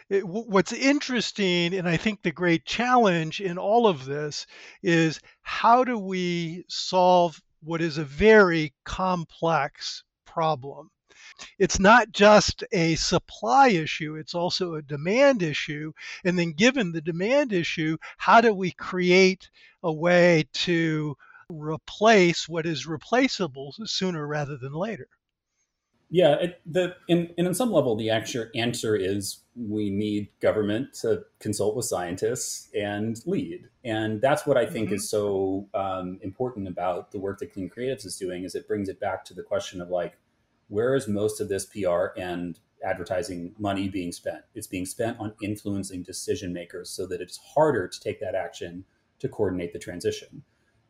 It, 0.09 0.25
what's 0.25 0.71
interesting, 0.71 1.73
and 1.73 1.89
I 1.89 1.97
think 1.97 2.21
the 2.21 2.31
great 2.31 2.63
challenge 2.63 3.41
in 3.41 3.57
all 3.57 3.87
of 3.87 4.05
this 4.05 4.47
is 4.81 5.19
how 5.41 5.83
do 5.83 5.97
we 5.97 6.63
solve 6.69 7.41
what 7.61 7.81
is 7.81 7.97
a 7.97 8.03
very 8.03 8.73
complex 8.83 10.03
problem? 10.25 10.91
it's 11.59 11.79
not 11.79 12.11
just 12.11 12.63
a 12.71 12.95
supply 12.95 13.69
issue, 13.69 14.15
it's 14.15 14.35
also 14.35 14.75
a 14.75 14.81
demand 14.81 15.41
issue. 15.41 15.91
And 16.23 16.37
then, 16.37 16.51
given 16.51 16.91
the 16.91 17.01
demand 17.01 17.53
issue, 17.53 17.97
how 18.17 18.41
do 18.41 18.53
we 18.53 18.71
create 18.71 19.49
a 19.83 19.91
way 19.91 20.47
to 20.53 21.15
replace 21.49 22.47
what 22.47 22.65
is 22.65 22.87
replaceable 22.87 23.73
sooner 23.85 24.27
rather 24.27 24.57
than 24.57 24.73
later? 24.73 25.07
Yeah, 26.09 26.35
it, 26.35 26.61
the 26.65 26.95
in, 27.07 27.33
in 27.37 27.53
some 27.53 27.71
level, 27.71 27.95
the 27.95 28.09
actual 28.09 28.45
answer 28.55 28.95
is 28.95 29.39
we 29.57 29.89
need 29.89 30.29
government 30.39 30.93
to 31.01 31.23
consult 31.39 31.75
with 31.75 31.85
scientists 31.85 32.69
and 32.75 33.19
lead, 33.25 33.69
and 33.83 34.21
that's 34.21 34.45
what 34.45 34.57
I 34.57 34.65
think 34.65 34.87
mm-hmm. 34.87 34.95
is 34.95 35.09
so 35.09 35.67
um, 35.73 36.19
important 36.21 36.67
about 36.67 37.11
the 37.11 37.19
work 37.19 37.39
that 37.39 37.53
Clean 37.53 37.69
Creatives 37.69 38.05
is 38.05 38.17
doing. 38.17 38.43
Is 38.43 38.55
it 38.55 38.67
brings 38.67 38.89
it 38.89 38.99
back 38.99 39.25
to 39.25 39.33
the 39.33 39.43
question 39.43 39.81
of 39.81 39.89
like, 39.89 40.17
where 40.67 40.95
is 40.95 41.07
most 41.07 41.41
of 41.41 41.49
this 41.49 41.65
PR 41.65 42.07
and 42.17 42.59
advertising 42.83 43.55
money 43.57 43.89
being 43.89 44.11
spent? 44.11 44.41
It's 44.53 44.67
being 44.67 44.85
spent 44.85 45.19
on 45.19 45.33
influencing 45.41 46.03
decision 46.03 46.53
makers 46.53 46.89
so 46.89 47.07
that 47.07 47.21
it's 47.21 47.37
harder 47.37 47.87
to 47.87 47.99
take 47.99 48.19
that 48.19 48.35
action 48.35 48.85
to 49.19 49.29
coordinate 49.29 49.73
the 49.73 49.79
transition. 49.79 50.43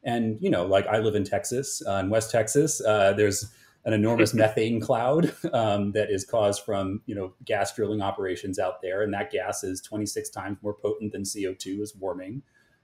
And, 0.03 0.37
you 0.41 0.49
know, 0.49 0.65
like 0.65 0.87
I 0.87 0.99
live 0.99 1.15
in 1.15 1.23
Texas, 1.23 1.81
uh, 1.87 1.95
in 1.95 2.09
West 2.09 2.31
Texas, 2.31 2.81
uh, 2.81 3.13
there's 3.13 3.51
an 3.87 3.93
enormous 3.93 4.33
methane 4.33 4.81
cloud 4.81 5.33
um, 5.53 5.93
that 5.93 6.11
is 6.11 6.25
caused 6.25 6.63
from, 6.63 7.01
you 7.05 7.15
know, 7.15 7.33
gas 7.45 7.73
drilling 7.73 8.01
operations 8.01 8.59
out 8.59 8.81
there. 8.81 9.01
And 9.01 9.13
that 9.13 9.31
gas 9.31 9.63
is 9.63 9.81
26 9.81 10.29
times 10.29 10.57
more 10.61 10.73
potent 10.73 11.13
than 11.13 11.23
CO2 11.23 11.81
is 11.81 11.95
warming. 11.95 12.41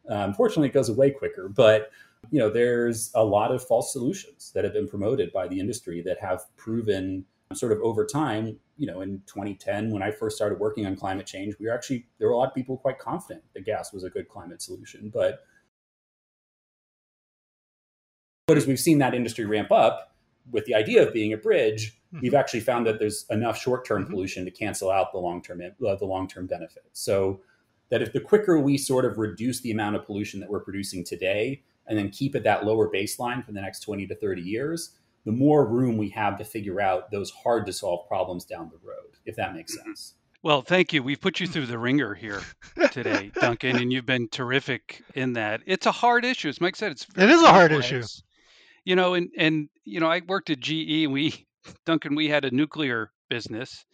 Um, 0.07 0.33
fortunately, 0.33 0.69
it 0.69 0.73
goes 0.73 0.87
away 0.87 1.11
quicker, 1.11 1.49
but 1.49 1.91
you 2.31 2.39
know, 2.39 2.49
there's 2.49 3.11
a 3.15 3.23
lot 3.23 3.51
of 3.51 3.61
false 3.61 3.91
solutions 3.91 4.51
that 4.55 4.63
have 4.63 4.71
been 4.71 4.87
promoted 4.87 5.33
by 5.33 5.45
the 5.45 5.59
industry 5.59 6.01
that 6.03 6.21
have 6.21 6.43
proven 6.55 7.25
sort 7.53 7.73
of 7.73 7.79
over 7.81 8.05
time, 8.05 8.57
you 8.77 8.87
know, 8.87 9.01
in 9.01 9.21
2010, 9.27 9.91
when 9.91 10.01
I 10.01 10.09
first 10.09 10.37
started 10.37 10.57
working 10.57 10.85
on 10.85 10.95
climate 10.95 11.27
change, 11.27 11.55
we 11.59 11.65
were 11.65 11.73
actually, 11.73 12.07
there 12.17 12.29
were 12.29 12.33
a 12.33 12.37
lot 12.37 12.47
of 12.47 12.55
people 12.55 12.77
quite 12.77 12.97
confident 12.97 13.43
that 13.53 13.65
gas 13.65 13.91
was 13.91 14.05
a 14.05 14.09
good 14.09 14.29
climate 14.29 14.61
solution. 14.61 15.11
But, 15.13 15.43
but 18.47 18.55
as 18.55 18.65
we've 18.65 18.79
seen 18.79 18.99
that 18.99 19.13
industry 19.13 19.43
ramp 19.43 19.71
up 19.71 20.12
with 20.51 20.65
the 20.65 20.75
idea 20.75 21.05
of 21.05 21.13
being 21.13 21.33
a 21.33 21.37
bridge, 21.37 21.99
mm-hmm. 22.07 22.19
we've 22.21 22.33
actually 22.33 22.59
found 22.59 22.85
that 22.87 22.99
there's 22.99 23.25
enough 23.29 23.57
short-term 23.59 24.03
mm-hmm. 24.03 24.11
pollution 24.11 24.45
to 24.45 24.51
cancel 24.51 24.89
out 24.89 25.11
the 25.11 25.19
long-term, 25.19 25.61
uh, 25.61 25.95
the 25.95 26.05
long-term 26.05 26.47
benefits. 26.47 27.01
So 27.01 27.41
that 27.89 28.01
if 28.01 28.13
the 28.13 28.19
quicker 28.19 28.59
we 28.59 28.77
sort 28.77 29.05
of 29.05 29.17
reduce 29.17 29.61
the 29.61 29.71
amount 29.71 29.95
of 29.95 30.05
pollution 30.05 30.39
that 30.39 30.49
we're 30.49 30.61
producing 30.61 31.03
today, 31.03 31.63
and 31.87 31.97
then 31.97 32.09
keep 32.09 32.35
it 32.35 32.43
that 32.43 32.65
lower 32.65 32.89
baseline 32.89 33.43
for 33.43 33.51
the 33.51 33.61
next 33.61 33.81
20 33.81 34.07
to 34.07 34.15
30 34.15 34.41
years, 34.41 34.97
the 35.25 35.31
more 35.31 35.65
room 35.65 35.97
we 35.97 36.09
have 36.09 36.37
to 36.37 36.45
figure 36.45 36.81
out 36.81 37.11
those 37.11 37.31
hard 37.31 37.65
to 37.65 37.73
solve 37.73 38.07
problems 38.07 38.45
down 38.45 38.69
the 38.69 38.87
road, 38.87 39.17
if 39.25 39.35
that 39.35 39.53
makes 39.53 39.77
mm-hmm. 39.77 39.89
sense. 39.89 40.15
Well, 40.41 40.61
thank 40.61 40.91
you. 40.91 41.01
We've 41.01 41.21
put 41.21 41.39
you 41.39 41.47
through 41.47 41.67
the 41.67 41.77
wringer 41.77 42.13
here 42.13 42.41
today, 42.91 43.31
Duncan, 43.39 43.77
and 43.77 43.93
you've 43.93 44.05
been 44.05 44.27
terrific 44.27 45.01
in 45.15 45.33
that. 45.33 45.61
It's 45.65 45.85
a 45.85 45.91
hard 45.91 46.25
issue. 46.25 46.49
As 46.49 46.59
Mike 46.59 46.75
said, 46.75 46.91
it's 46.91 47.07
it 47.15 47.29
is 47.29 47.41
a 47.41 47.51
hard 47.51 47.71
issue. 47.71 48.03
You 48.85 48.95
know, 48.95 49.13
and 49.13 49.29
and 49.37 49.69
you 49.85 49.99
know, 49.99 50.11
I 50.11 50.21
worked 50.27 50.49
at 50.49 50.59
GE, 50.59 51.03
and 51.05 51.13
we, 51.13 51.45
Duncan, 51.85 52.15
we 52.15 52.27
had 52.29 52.45
a 52.45 52.51
nuclear 52.51 53.11
business, 53.29 53.85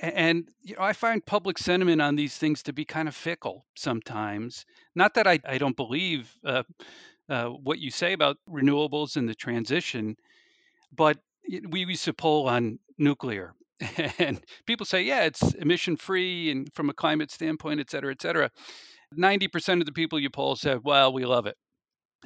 and 0.00 0.48
you 0.62 0.76
know, 0.76 0.82
I 0.82 0.92
find 0.92 1.24
public 1.24 1.58
sentiment 1.58 2.02
on 2.02 2.16
these 2.16 2.36
things 2.36 2.62
to 2.64 2.72
be 2.72 2.84
kind 2.84 3.08
of 3.08 3.14
fickle 3.14 3.66
sometimes. 3.76 4.64
Not 4.94 5.14
that 5.14 5.26
I, 5.26 5.38
I 5.46 5.58
don't 5.58 5.76
believe 5.76 6.32
uh, 6.44 6.62
uh, 7.28 7.46
what 7.48 7.78
you 7.78 7.90
say 7.90 8.12
about 8.12 8.38
renewables 8.48 9.16
and 9.16 9.28
the 9.28 9.34
transition, 9.34 10.16
but 10.92 11.18
we 11.68 11.80
used 11.84 12.04
to 12.04 12.14
poll 12.14 12.48
on 12.48 12.78
nuclear, 12.98 13.54
and 14.18 14.40
people 14.66 14.86
say, 14.86 15.02
yeah, 15.02 15.24
it's 15.24 15.54
emission 15.54 15.96
free 15.96 16.50
and 16.50 16.68
from 16.74 16.90
a 16.90 16.94
climate 16.94 17.30
standpoint, 17.30 17.80
et 17.80 17.90
cetera, 17.90 18.12
et 18.12 18.22
cetera. 18.22 18.50
90% 19.16 19.80
of 19.80 19.86
the 19.86 19.92
people 19.92 20.18
you 20.18 20.30
poll 20.30 20.56
said, 20.56 20.80
well, 20.84 21.12
we 21.12 21.24
love 21.24 21.46
it. 21.46 21.56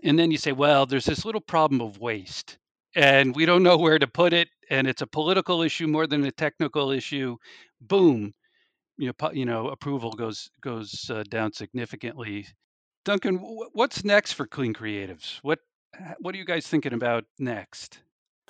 And 0.05 0.19
then 0.19 0.31
you 0.31 0.39
say, 0.39 0.53
well, 0.53 0.87
there's 0.87 1.07
this 1.07 1.25
little 1.25 1.41
problem 1.41 1.81
of 1.81 1.99
waste 1.99 2.59
and 2.95 3.35
we 3.35 3.47
don't 3.47 3.63
know 3.63 3.77
where 3.77 3.99
to 3.99 4.07
put 4.07 4.33
it 4.33 4.49
and 4.71 4.87
it's 4.87 5.03
a 5.03 5.07
political 5.07 5.63
issue 5.63 5.87
more 5.87 6.07
than 6.07 6.25
a 6.25 6.33
technical 6.33 6.91
issue. 6.91 7.37
Boom 7.81 8.35
you 8.99 9.07
know 9.07 9.31
you 9.33 9.47
know 9.47 9.69
approval 9.69 10.13
goes 10.13 10.51
goes 10.61 11.09
uh, 11.11 11.23
down 11.31 11.53
significantly. 11.53 12.47
Duncan 13.05 13.37
what's 13.73 14.05
next 14.05 14.33
for 14.33 14.47
clean 14.47 14.75
creatives? 14.75 15.39
What 15.43 15.61
what 16.19 16.35
are 16.35 16.39
you 16.39 16.45
guys 16.45 16.67
thinking 16.67 16.93
about 16.93 17.25
next? 17.39 18.01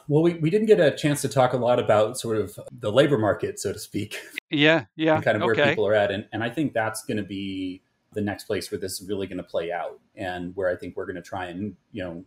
Well 0.08 0.22
we, 0.22 0.34
we 0.34 0.50
didn't 0.50 0.66
get 0.66 0.80
a 0.80 0.96
chance 0.96 1.20
to 1.22 1.28
talk 1.28 1.52
a 1.52 1.58
lot 1.58 1.78
about 1.78 2.18
sort 2.18 2.38
of 2.38 2.58
the 2.80 2.90
labor 2.90 3.18
market 3.18 3.60
so 3.60 3.72
to 3.74 3.78
speak 3.78 4.18
yeah 4.50 4.86
yeah 4.96 5.16
and 5.16 5.24
kind 5.24 5.36
of 5.36 5.42
where 5.42 5.52
okay. 5.52 5.68
people 5.68 5.86
are 5.86 5.92
at 5.92 6.10
and, 6.10 6.26
and 6.32 6.42
i 6.42 6.48
think 6.48 6.72
that's 6.72 7.04
going 7.04 7.18
to 7.18 7.22
be 7.22 7.82
the 8.12 8.20
next 8.20 8.44
place 8.44 8.70
where 8.70 8.78
this 8.78 9.00
is 9.00 9.08
really 9.08 9.26
going 9.26 9.38
to 9.38 9.42
play 9.42 9.70
out 9.70 10.00
and 10.16 10.54
where 10.56 10.68
i 10.68 10.76
think 10.76 10.96
we're 10.96 11.06
going 11.06 11.16
to 11.16 11.22
try 11.22 11.46
and 11.46 11.76
you 11.92 12.02
know 12.02 12.24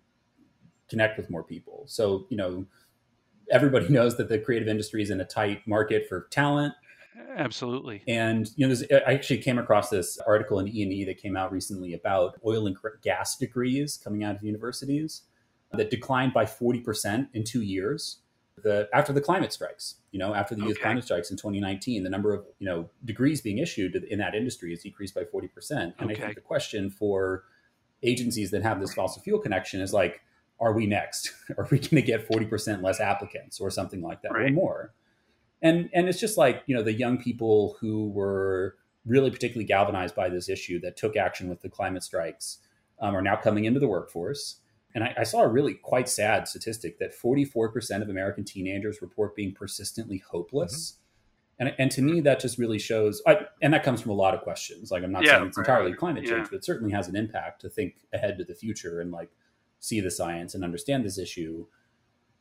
connect 0.91 1.17
with 1.17 1.29
more 1.29 1.43
people. 1.43 1.85
So, 1.87 2.27
you 2.29 2.37
know, 2.37 2.65
everybody 3.49 3.87
knows 3.89 4.17
that 4.17 4.29
the 4.29 4.37
creative 4.37 4.67
industry 4.67 5.01
is 5.01 5.09
in 5.09 5.19
a 5.19 5.25
tight 5.25 5.65
market 5.65 6.07
for 6.07 6.27
talent. 6.29 6.75
Absolutely. 7.35 8.03
And 8.07 8.49
you 8.55 8.67
know, 8.67 8.75
I 9.07 9.13
actually 9.13 9.39
came 9.39 9.57
across 9.57 9.89
this 9.89 10.17
article 10.19 10.59
in 10.59 10.67
E 10.67 10.83
and 10.83 10.93
E 10.93 11.05
that 11.05 11.17
came 11.17 11.35
out 11.35 11.51
recently 11.51 11.93
about 11.93 12.39
oil 12.45 12.67
and 12.67 12.75
gas 13.01 13.37
degrees 13.37 13.99
coming 14.01 14.23
out 14.23 14.35
of 14.35 14.43
universities 14.43 15.23
that 15.73 15.89
declined 15.89 16.33
by 16.33 16.45
forty 16.45 16.79
percent 16.79 17.27
in 17.33 17.43
two 17.43 17.61
years. 17.61 18.21
The 18.63 18.89
after 18.93 19.13
the 19.13 19.21
climate 19.21 19.53
strikes, 19.53 19.95
you 20.11 20.19
know, 20.19 20.33
after 20.33 20.55
the 20.55 20.61
okay. 20.61 20.69
youth 20.69 20.81
climate 20.81 21.03
strikes 21.03 21.31
in 21.31 21.37
2019, 21.37 22.03
the 22.03 22.09
number 22.09 22.33
of 22.33 22.45
you 22.59 22.67
know 22.67 22.89
degrees 23.05 23.41
being 23.41 23.57
issued 23.57 23.95
in 23.95 24.19
that 24.19 24.35
industry 24.35 24.71
has 24.71 24.81
decreased 24.81 25.15
by 25.15 25.23
forty 25.25 25.47
percent. 25.47 25.95
And 25.99 26.11
okay. 26.11 26.21
I 26.21 26.25
think 26.25 26.35
the 26.35 26.41
question 26.41 26.89
for 26.89 27.43
agencies 28.03 28.51
that 28.51 28.63
have 28.63 28.79
this 28.79 28.93
fossil 28.93 29.21
fuel 29.21 29.39
connection 29.39 29.81
is 29.81 29.93
like, 29.93 30.21
are 30.59 30.73
we 30.73 30.85
next? 30.85 31.31
Are 31.57 31.67
we 31.71 31.79
going 31.79 31.95
to 31.95 32.01
get 32.01 32.27
40% 32.27 32.81
less 32.83 32.99
applicants 32.99 33.59
or 33.59 33.69
something 33.69 34.01
like 34.01 34.21
that 34.21 34.31
right. 34.31 34.49
or 34.49 34.53
more? 34.53 34.93
And, 35.61 35.89
and 35.93 36.07
it's 36.07 36.19
just 36.19 36.37
like, 36.37 36.63
you 36.65 36.75
know, 36.75 36.83
the 36.83 36.93
young 36.93 37.17
people 37.17 37.77
who 37.79 38.09
were 38.09 38.75
really 39.05 39.31
particularly 39.31 39.65
galvanized 39.65 40.15
by 40.15 40.29
this 40.29 40.49
issue 40.49 40.79
that 40.81 40.97
took 40.97 41.15
action 41.15 41.49
with 41.49 41.61
the 41.61 41.69
climate 41.69 42.03
strikes 42.03 42.59
um, 42.99 43.15
are 43.15 43.21
now 43.21 43.35
coming 43.35 43.65
into 43.65 43.79
the 43.79 43.87
workforce. 43.87 44.60
And 44.93 45.03
I, 45.03 45.13
I, 45.19 45.23
saw 45.23 45.41
a 45.41 45.47
really 45.47 45.73
quite 45.73 46.09
sad 46.09 46.47
statistic 46.47 46.99
that 46.99 47.17
44% 47.17 48.01
of 48.01 48.09
American 48.09 48.43
teenagers 48.43 49.01
report 49.01 49.35
being 49.35 49.53
persistently 49.53 50.17
hopeless. 50.17 50.91
Mm-hmm. 50.91 51.67
And, 51.67 51.75
and 51.77 51.91
to 51.91 52.01
me, 52.01 52.19
that 52.21 52.39
just 52.39 52.57
really 52.57 52.79
shows, 52.79 53.21
I, 53.25 53.45
and 53.61 53.73
that 53.73 53.83
comes 53.83 54.01
from 54.01 54.11
a 54.11 54.15
lot 54.15 54.33
of 54.33 54.41
questions. 54.41 54.91
Like, 54.91 55.03
I'm 55.03 55.11
not 55.11 55.23
yeah, 55.23 55.37
saying 55.37 55.47
it's 55.47 55.57
entirely 55.57 55.93
climate 55.93 56.25
change, 56.25 56.37
yeah. 56.37 56.47
but 56.49 56.57
it 56.57 56.65
certainly 56.65 56.91
has 56.91 57.07
an 57.07 57.15
impact 57.15 57.61
to 57.61 57.69
think 57.69 57.95
ahead 58.11 58.37
to 58.39 58.43
the 58.43 58.55
future 58.55 58.99
and 58.99 59.11
like, 59.11 59.29
see 59.81 59.99
the 59.99 60.11
science 60.11 60.55
and 60.55 60.63
understand 60.63 61.03
this 61.03 61.17
issue, 61.17 61.65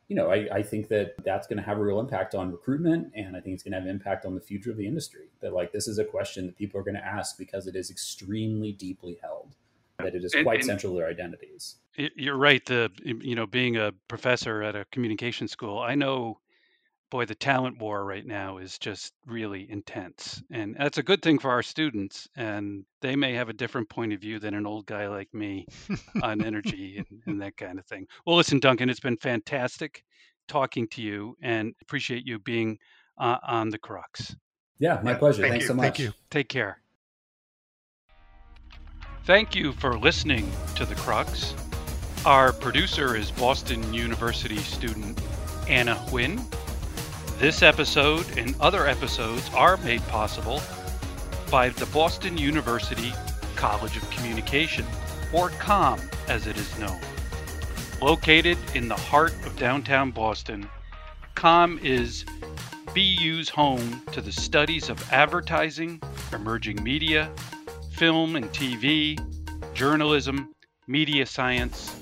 you 0.07 0.15
know, 0.15 0.29
I, 0.29 0.47
I 0.51 0.63
think 0.63 0.89
that 0.89 1.15
that's 1.23 1.47
going 1.47 1.57
to 1.57 1.63
have 1.63 1.77
a 1.77 1.81
real 1.81 1.99
impact 1.99 2.35
on 2.35 2.51
recruitment, 2.51 3.11
and 3.15 3.35
I 3.35 3.39
think 3.39 3.55
it's 3.55 3.63
going 3.63 3.71
to 3.71 3.77
have 3.77 3.85
an 3.85 3.89
impact 3.89 4.25
on 4.25 4.35
the 4.35 4.41
future 4.41 4.69
of 4.69 4.77
the 4.77 4.85
industry. 4.85 5.29
That 5.41 5.53
like 5.53 5.71
this 5.71 5.87
is 5.87 5.99
a 5.99 6.05
question 6.05 6.45
that 6.45 6.57
people 6.57 6.79
are 6.79 6.83
going 6.83 6.95
to 6.95 7.05
ask 7.05 7.37
because 7.37 7.65
it 7.65 7.75
is 7.75 7.89
extremely 7.89 8.71
deeply 8.73 9.19
held, 9.21 9.55
that 9.99 10.13
it 10.13 10.23
is 10.23 10.33
And- 10.33 10.43
quite 10.43 10.59
and- 10.59 10.65
central 10.65 10.93
to 10.93 10.99
their 10.99 11.09
identities. 11.09 11.77
You're 11.97 12.37
right. 12.37 12.63
The 12.65 12.89
you 13.03 13.35
know 13.35 13.47
being 13.47 13.77
a 13.77 13.91
professor 14.07 14.61
at 14.63 14.75
a 14.75 14.85
communication 14.91 15.47
school, 15.47 15.79
I 15.79 15.95
know, 15.95 16.39
boy, 17.09 17.25
the 17.25 17.35
talent 17.35 17.79
war 17.79 18.05
right 18.05 18.25
now 18.25 18.59
is 18.59 18.77
just 18.79 19.13
really 19.25 19.69
intense, 19.69 20.41
and 20.51 20.75
that's 20.77 20.97
a 20.97 21.03
good 21.03 21.21
thing 21.21 21.39
for 21.39 21.51
our 21.51 21.63
students. 21.63 22.29
And 22.35 22.85
they 23.01 23.15
may 23.15 23.33
have 23.33 23.49
a 23.49 23.53
different 23.53 23.89
point 23.89 24.13
of 24.13 24.21
view 24.21 24.39
than 24.39 24.53
an 24.53 24.65
old 24.65 24.85
guy 24.85 25.07
like 25.07 25.33
me 25.33 25.67
on 26.21 26.41
energy 26.41 26.97
and, 26.97 27.21
and 27.25 27.41
that 27.41 27.57
kind 27.57 27.77
of 27.77 27.85
thing. 27.85 28.07
Well, 28.25 28.37
listen, 28.37 28.59
Duncan, 28.59 28.89
it's 28.89 28.99
been 28.99 29.17
fantastic 29.17 30.03
talking 30.47 30.87
to 30.89 31.01
you, 31.01 31.35
and 31.41 31.73
appreciate 31.81 32.25
you 32.25 32.39
being 32.39 32.77
uh, 33.17 33.37
on 33.45 33.69
the 33.69 33.77
crux. 33.77 34.35
Yeah, 34.79 34.99
my 35.03 35.11
Yeah, 35.11 35.17
pleasure. 35.17 35.41
thank 35.41 35.51
Thanks 35.51 35.65
you, 35.65 35.67
so 35.67 35.73
much. 35.75 35.83
thank 35.83 35.99
you. 35.99 36.13
Take 36.29 36.49
care. 36.49 36.77
Thank 39.25 39.55
you 39.55 39.71
for 39.73 39.99
listening 39.99 40.51
to 40.75 40.85
The 40.85 40.95
Crux. 40.95 41.53
Our 42.25 42.53
producer 42.53 43.15
is 43.15 43.31
Boston 43.31 43.91
University 43.91 44.57
student 44.57 45.19
Anna 45.67 45.95
Huynh. 45.95 46.45
This 47.39 47.63
episode 47.63 48.37
and 48.37 48.55
other 48.59 48.85
episodes 48.85 49.49
are 49.55 49.77
made 49.77 50.03
possible 50.03 50.61
by 51.49 51.69
the 51.69 51.87
Boston 51.87 52.37
University 52.37 53.11
College 53.55 53.97
of 53.97 54.07
Communication, 54.11 54.85
or 55.33 55.49
COM 55.49 55.99
as 56.27 56.45
it 56.45 56.57
is 56.57 56.77
known. 56.77 56.99
Located 58.03 58.59
in 58.75 58.87
the 58.87 58.95
heart 58.95 59.33
of 59.43 59.57
downtown 59.57 60.11
Boston, 60.11 60.69
COM 61.33 61.79
is 61.81 62.23
BU's 62.93 63.49
home 63.49 64.03
to 64.11 64.21
the 64.21 64.31
studies 64.31 64.89
of 64.89 65.11
advertising, 65.11 65.99
emerging 66.31 66.83
media, 66.83 67.31
film 67.93 68.35
and 68.35 68.45
TV, 68.51 69.19
journalism, 69.73 70.53
media 70.87 71.25
science, 71.25 71.95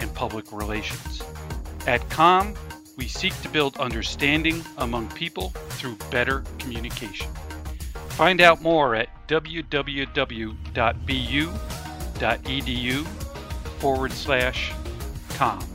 and 0.00 0.12
public 0.14 0.52
relations. 0.52 1.22
At 1.86 2.08
COM, 2.10 2.54
we 2.96 3.08
seek 3.08 3.38
to 3.42 3.48
build 3.48 3.76
understanding 3.78 4.62
among 4.78 5.08
people 5.10 5.50
through 5.70 5.96
better 6.10 6.44
communication. 6.58 7.30
Find 8.10 8.40
out 8.40 8.62
more 8.62 8.94
at 8.94 9.08
www.bu.edu 9.28 10.56
forward 13.78 14.12
slash 14.12 14.72
COM. 15.30 15.73